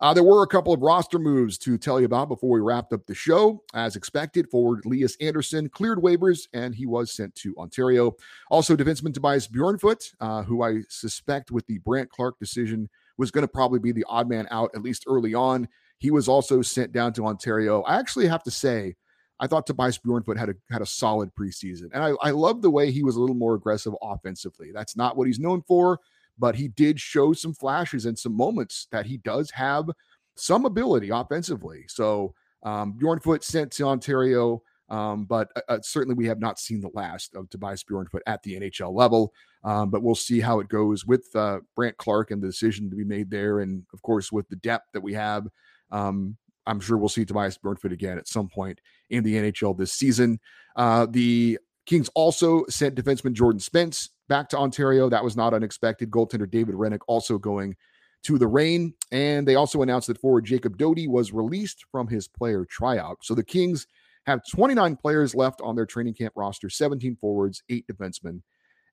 Uh, 0.00 0.14
there 0.14 0.24
were 0.24 0.42
a 0.42 0.46
couple 0.46 0.72
of 0.72 0.80
roster 0.80 1.18
moves 1.18 1.58
to 1.58 1.78
tell 1.78 2.00
you 2.00 2.06
about 2.06 2.28
before 2.28 2.50
we 2.50 2.60
wrapped 2.60 2.92
up 2.92 3.06
the 3.06 3.14
show. 3.14 3.62
As 3.74 3.96
expected, 3.96 4.48
forward 4.50 4.84
Lias 4.84 5.16
Andersson 5.20 5.68
cleared 5.68 5.98
waivers 5.98 6.48
and 6.52 6.74
he 6.74 6.86
was 6.86 7.12
sent 7.12 7.34
to 7.36 7.54
Ontario. 7.56 8.16
Also, 8.50 8.76
defenseman 8.76 9.14
Tobias 9.14 9.48
Bjornfot, 9.48 10.14
uh, 10.20 10.42
who 10.42 10.62
I 10.62 10.82
suspect 10.88 11.50
with 11.50 11.66
the 11.66 11.78
Brandt 11.78 12.10
Clarke 12.10 12.38
decision 12.38 12.88
was 13.18 13.30
going 13.30 13.42
to 13.42 13.48
probably 13.48 13.78
be 13.78 13.92
the 13.92 14.04
odd 14.08 14.28
man 14.28 14.48
out, 14.50 14.70
at 14.74 14.82
least 14.82 15.04
early 15.06 15.34
on. 15.34 15.68
He 15.98 16.10
was 16.10 16.28
also 16.28 16.62
sent 16.62 16.92
down 16.92 17.12
to 17.14 17.26
Ontario. 17.26 17.82
I 17.82 17.98
actually 17.98 18.26
have 18.28 18.42
to 18.44 18.50
say, 18.50 18.96
I 19.38 19.46
thought 19.46 19.66
Tobias 19.66 19.98
Bjornfot 19.98 20.36
had 20.36 20.50
a 20.50 20.54
had 20.70 20.82
a 20.82 20.86
solid 20.86 21.30
preseason, 21.34 21.90
and 21.94 22.02
I, 22.04 22.12
I 22.22 22.30
love 22.30 22.60
the 22.60 22.70
way 22.70 22.90
he 22.90 23.02
was 23.02 23.16
a 23.16 23.20
little 23.20 23.36
more 23.36 23.54
aggressive 23.54 23.94
offensively. 24.02 24.70
That's 24.72 24.96
not 24.96 25.16
what 25.16 25.26
he's 25.26 25.38
known 25.38 25.62
for, 25.66 25.98
but 26.40 26.56
he 26.56 26.68
did 26.68 26.98
show 26.98 27.32
some 27.32 27.54
flashes 27.54 28.06
and 28.06 28.18
some 28.18 28.36
moments 28.36 28.88
that 28.90 29.06
he 29.06 29.18
does 29.18 29.50
have 29.50 29.90
some 30.34 30.64
ability 30.64 31.10
offensively. 31.10 31.84
So 31.86 32.34
um, 32.62 32.94
Bjornfot 32.94 33.44
sent 33.44 33.70
to 33.72 33.84
Ontario. 33.84 34.62
Um, 34.88 35.24
but 35.24 35.48
uh, 35.54 35.60
uh, 35.68 35.78
certainly 35.82 36.16
we 36.16 36.26
have 36.26 36.40
not 36.40 36.58
seen 36.58 36.80
the 36.80 36.90
last 36.94 37.36
of 37.36 37.48
Tobias 37.48 37.84
Bjornfot 37.84 38.20
at 38.26 38.42
the 38.42 38.58
NHL 38.58 38.92
level. 38.92 39.32
Um, 39.62 39.90
but 39.90 40.02
we'll 40.02 40.16
see 40.16 40.40
how 40.40 40.58
it 40.58 40.68
goes 40.68 41.06
with 41.06 41.28
uh, 41.36 41.60
Brandt 41.76 41.96
Clarke 41.98 42.32
and 42.32 42.42
the 42.42 42.48
decision 42.48 42.90
to 42.90 42.96
be 42.96 43.04
made 43.04 43.30
there. 43.30 43.60
And 43.60 43.84
of 43.92 44.02
course, 44.02 44.32
with 44.32 44.48
the 44.48 44.56
depth 44.56 44.86
that 44.94 45.02
we 45.02 45.14
have, 45.14 45.46
um, 45.92 46.36
I'm 46.66 46.80
sure 46.80 46.96
we'll 46.96 47.08
see 47.08 47.24
Tobias 47.24 47.58
Bjornfot 47.58 47.92
again 47.92 48.18
at 48.18 48.28
some 48.28 48.48
point 48.48 48.80
in 49.10 49.22
the 49.22 49.34
NHL 49.34 49.76
this 49.76 49.92
season. 49.92 50.40
Uh, 50.76 51.06
the 51.08 51.58
Kings 51.90 52.08
also 52.14 52.64
sent 52.68 52.94
defenseman 52.94 53.32
Jordan 53.32 53.58
Spence 53.58 54.10
back 54.28 54.48
to 54.50 54.56
Ontario. 54.56 55.08
That 55.08 55.24
was 55.24 55.36
not 55.36 55.52
unexpected. 55.52 56.08
Goaltender 56.08 56.48
David 56.48 56.76
Rennick 56.76 57.00
also 57.08 57.36
going 57.36 57.74
to 58.22 58.38
the 58.38 58.46
Reign. 58.46 58.94
And 59.10 59.46
they 59.46 59.56
also 59.56 59.82
announced 59.82 60.06
that 60.06 60.20
forward 60.20 60.44
Jacob 60.44 60.78
Doty 60.78 61.08
was 61.08 61.32
released 61.32 61.84
from 61.90 62.06
his 62.06 62.28
player 62.28 62.64
tryout. 62.64 63.18
So 63.22 63.34
the 63.34 63.42
Kings 63.42 63.88
have 64.26 64.40
29 64.48 64.94
players 64.98 65.34
left 65.34 65.60
on 65.62 65.74
their 65.74 65.84
training 65.84 66.14
camp 66.14 66.34
roster 66.36 66.70
17 66.70 67.16
forwards, 67.16 67.64
eight 67.68 67.86
defensemen, 67.88 68.42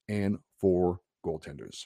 and 0.09 0.39
four 0.59 0.99
goaltenders. 1.23 1.85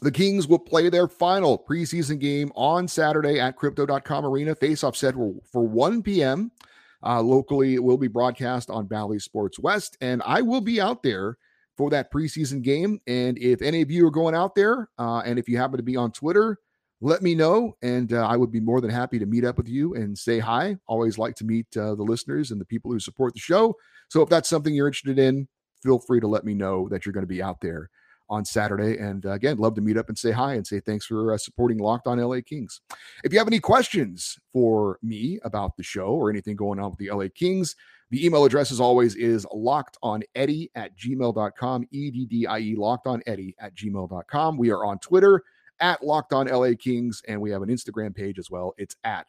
The 0.00 0.12
Kings 0.12 0.48
will 0.48 0.60
play 0.60 0.88
their 0.88 1.08
final 1.08 1.62
preseason 1.68 2.18
game 2.18 2.52
on 2.54 2.88
Saturday 2.88 3.38
at 3.38 3.56
Crypto.com 3.56 4.24
Arena. 4.24 4.54
Faceoff 4.54 4.96
set 4.96 5.12
for 5.12 5.68
1 5.68 6.02
p.m. 6.02 6.52
Uh, 7.04 7.20
locally, 7.22 7.74
it 7.74 7.82
will 7.82 7.96
be 7.96 8.08
broadcast 8.08 8.70
on 8.70 8.86
Bally 8.86 9.18
Sports 9.18 9.58
West, 9.58 9.96
and 10.00 10.22
I 10.24 10.42
will 10.42 10.60
be 10.60 10.80
out 10.80 11.02
there 11.02 11.38
for 11.76 11.88
that 11.90 12.12
preseason 12.12 12.62
game. 12.62 13.00
And 13.06 13.38
if 13.38 13.62
any 13.62 13.80
of 13.80 13.90
you 13.90 14.06
are 14.06 14.10
going 14.10 14.34
out 14.34 14.54
there, 14.54 14.88
uh, 14.98 15.22
and 15.24 15.38
if 15.38 15.48
you 15.48 15.56
happen 15.56 15.78
to 15.78 15.82
be 15.82 15.96
on 15.96 16.12
Twitter, 16.12 16.58
let 17.00 17.22
me 17.22 17.34
know, 17.34 17.76
and 17.80 18.12
uh, 18.12 18.26
I 18.26 18.36
would 18.36 18.52
be 18.52 18.60
more 18.60 18.82
than 18.82 18.90
happy 18.90 19.18
to 19.18 19.24
meet 19.24 19.44
up 19.44 19.56
with 19.56 19.68
you 19.68 19.94
and 19.94 20.16
say 20.16 20.38
hi. 20.38 20.76
Always 20.86 21.16
like 21.16 21.34
to 21.36 21.44
meet 21.44 21.66
uh, 21.74 21.94
the 21.94 22.02
listeners 22.02 22.50
and 22.50 22.60
the 22.60 22.66
people 22.66 22.92
who 22.92 23.00
support 23.00 23.32
the 23.32 23.40
show. 23.40 23.74
So 24.10 24.20
if 24.20 24.28
that's 24.28 24.50
something 24.50 24.74
you're 24.74 24.88
interested 24.88 25.18
in, 25.18 25.48
feel 25.82 25.98
free 25.98 26.20
to 26.20 26.26
let 26.26 26.44
me 26.44 26.52
know 26.52 26.88
that 26.90 27.06
you're 27.06 27.14
going 27.14 27.22
to 27.22 27.26
be 27.26 27.42
out 27.42 27.62
there 27.62 27.88
on 28.30 28.44
Saturday. 28.44 28.96
And 28.96 29.26
uh, 29.26 29.32
again, 29.32 29.58
love 29.58 29.74
to 29.74 29.80
meet 29.80 29.98
up 29.98 30.08
and 30.08 30.16
say 30.16 30.30
hi 30.30 30.54
and 30.54 30.66
say 30.66 30.80
thanks 30.80 31.04
for 31.04 31.34
uh, 31.34 31.38
supporting 31.38 31.78
Locked 31.78 32.06
on 32.06 32.18
LA 32.18 32.38
Kings. 32.40 32.80
If 33.24 33.32
you 33.32 33.38
have 33.38 33.48
any 33.48 33.60
questions 33.60 34.38
for 34.52 34.98
me 35.02 35.40
about 35.42 35.76
the 35.76 35.82
show 35.82 36.06
or 36.06 36.30
anything 36.30 36.56
going 36.56 36.78
on 36.78 36.90
with 36.90 36.98
the 36.98 37.10
LA 37.10 37.26
Kings, 37.34 37.76
the 38.10 38.24
email 38.24 38.44
address, 38.44 38.72
as 38.72 38.80
always, 38.80 39.14
is 39.14 39.46
locked 39.52 39.98
on 40.02 40.22
Eddie 40.34 40.70
at 40.74 40.96
gmail.com, 40.96 41.86
E 41.90 42.10
D 42.10 42.26
D 42.26 42.46
I 42.46 42.58
E, 42.58 42.74
locked 42.74 43.06
on 43.06 43.22
Eddie 43.26 43.54
at 43.60 43.74
gmail.com. 43.74 44.56
We 44.56 44.70
are 44.70 44.84
on 44.84 44.98
Twitter 44.98 45.42
at 45.80 46.04
Locked 46.04 46.32
On 46.32 46.46
LA 46.46 46.72
Kings, 46.78 47.22
and 47.26 47.40
we 47.40 47.50
have 47.50 47.62
an 47.62 47.68
Instagram 47.68 48.14
page 48.14 48.38
as 48.38 48.50
well. 48.50 48.74
It's 48.76 48.96
at 49.04 49.26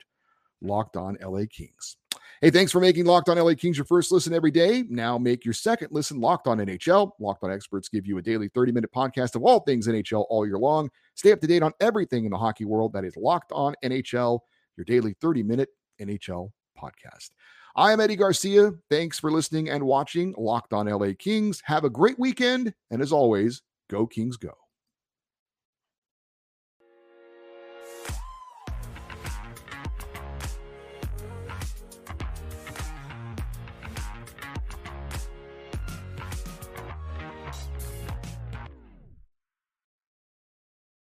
Locked 0.62 0.98
On 0.98 1.18
LA 1.22 1.44
Kings. 1.50 1.98
Hey, 2.40 2.50
thanks 2.50 2.72
for 2.72 2.80
making 2.80 3.06
Locked 3.06 3.30
On 3.30 3.38
LA 3.38 3.54
Kings 3.54 3.78
your 3.78 3.86
first 3.86 4.12
listen 4.12 4.34
every 4.34 4.52
day. 4.52 4.84
Now 4.90 5.18
make 5.18 5.46
your 5.46 5.54
second 5.54 5.90
listen 5.92 6.20
Locked 6.20 6.48
On 6.48 6.58
NHL. 6.58 7.12
Locked 7.20 7.44
On 7.44 7.52
experts 7.52 7.90
give 7.90 8.08
you 8.08 8.18
a 8.18 8.22
daily 8.22 8.48
30 8.48 8.72
minute 8.72 8.92
podcast 8.92 9.36
of 9.36 9.44
all 9.44 9.60
things 9.60 9.88
NHL 9.88 10.26
all 10.30 10.46
year 10.46 10.58
long. 10.58 10.90
Stay 11.16 11.32
up 11.32 11.40
to 11.42 11.48
date 11.48 11.62
on 11.62 11.74
everything 11.80 12.26
in 12.26 12.32
the 12.32 12.38
hockey 12.38 12.66
world. 12.66 12.94
That 12.94 13.06
is 13.06 13.18
Locked 13.18 13.52
On 13.52 13.76
NHL, 13.84 14.40
your 14.78 14.86
daily 14.86 15.16
30 15.22 15.44
minute 15.44 15.70
NHL 16.02 16.52
podcast. 16.82 17.32
I 17.76 17.94
am 17.94 18.00
Eddie 18.00 18.16
Garcia. 18.16 18.72
Thanks 18.90 19.20
for 19.20 19.32
listening 19.32 19.70
and 19.70 19.84
watching 19.84 20.34
Locked 20.38 20.74
On 20.74 20.88
LA 20.88 21.14
Kings. 21.18 21.62
Have 21.66 21.84
a 21.84 21.90
great 21.90 22.18
weekend. 22.18 22.74
And 22.90 23.02
as 23.02 23.12
always, 23.12 23.62
go 23.90 24.08
Kings, 24.08 24.38
go. 24.38 24.61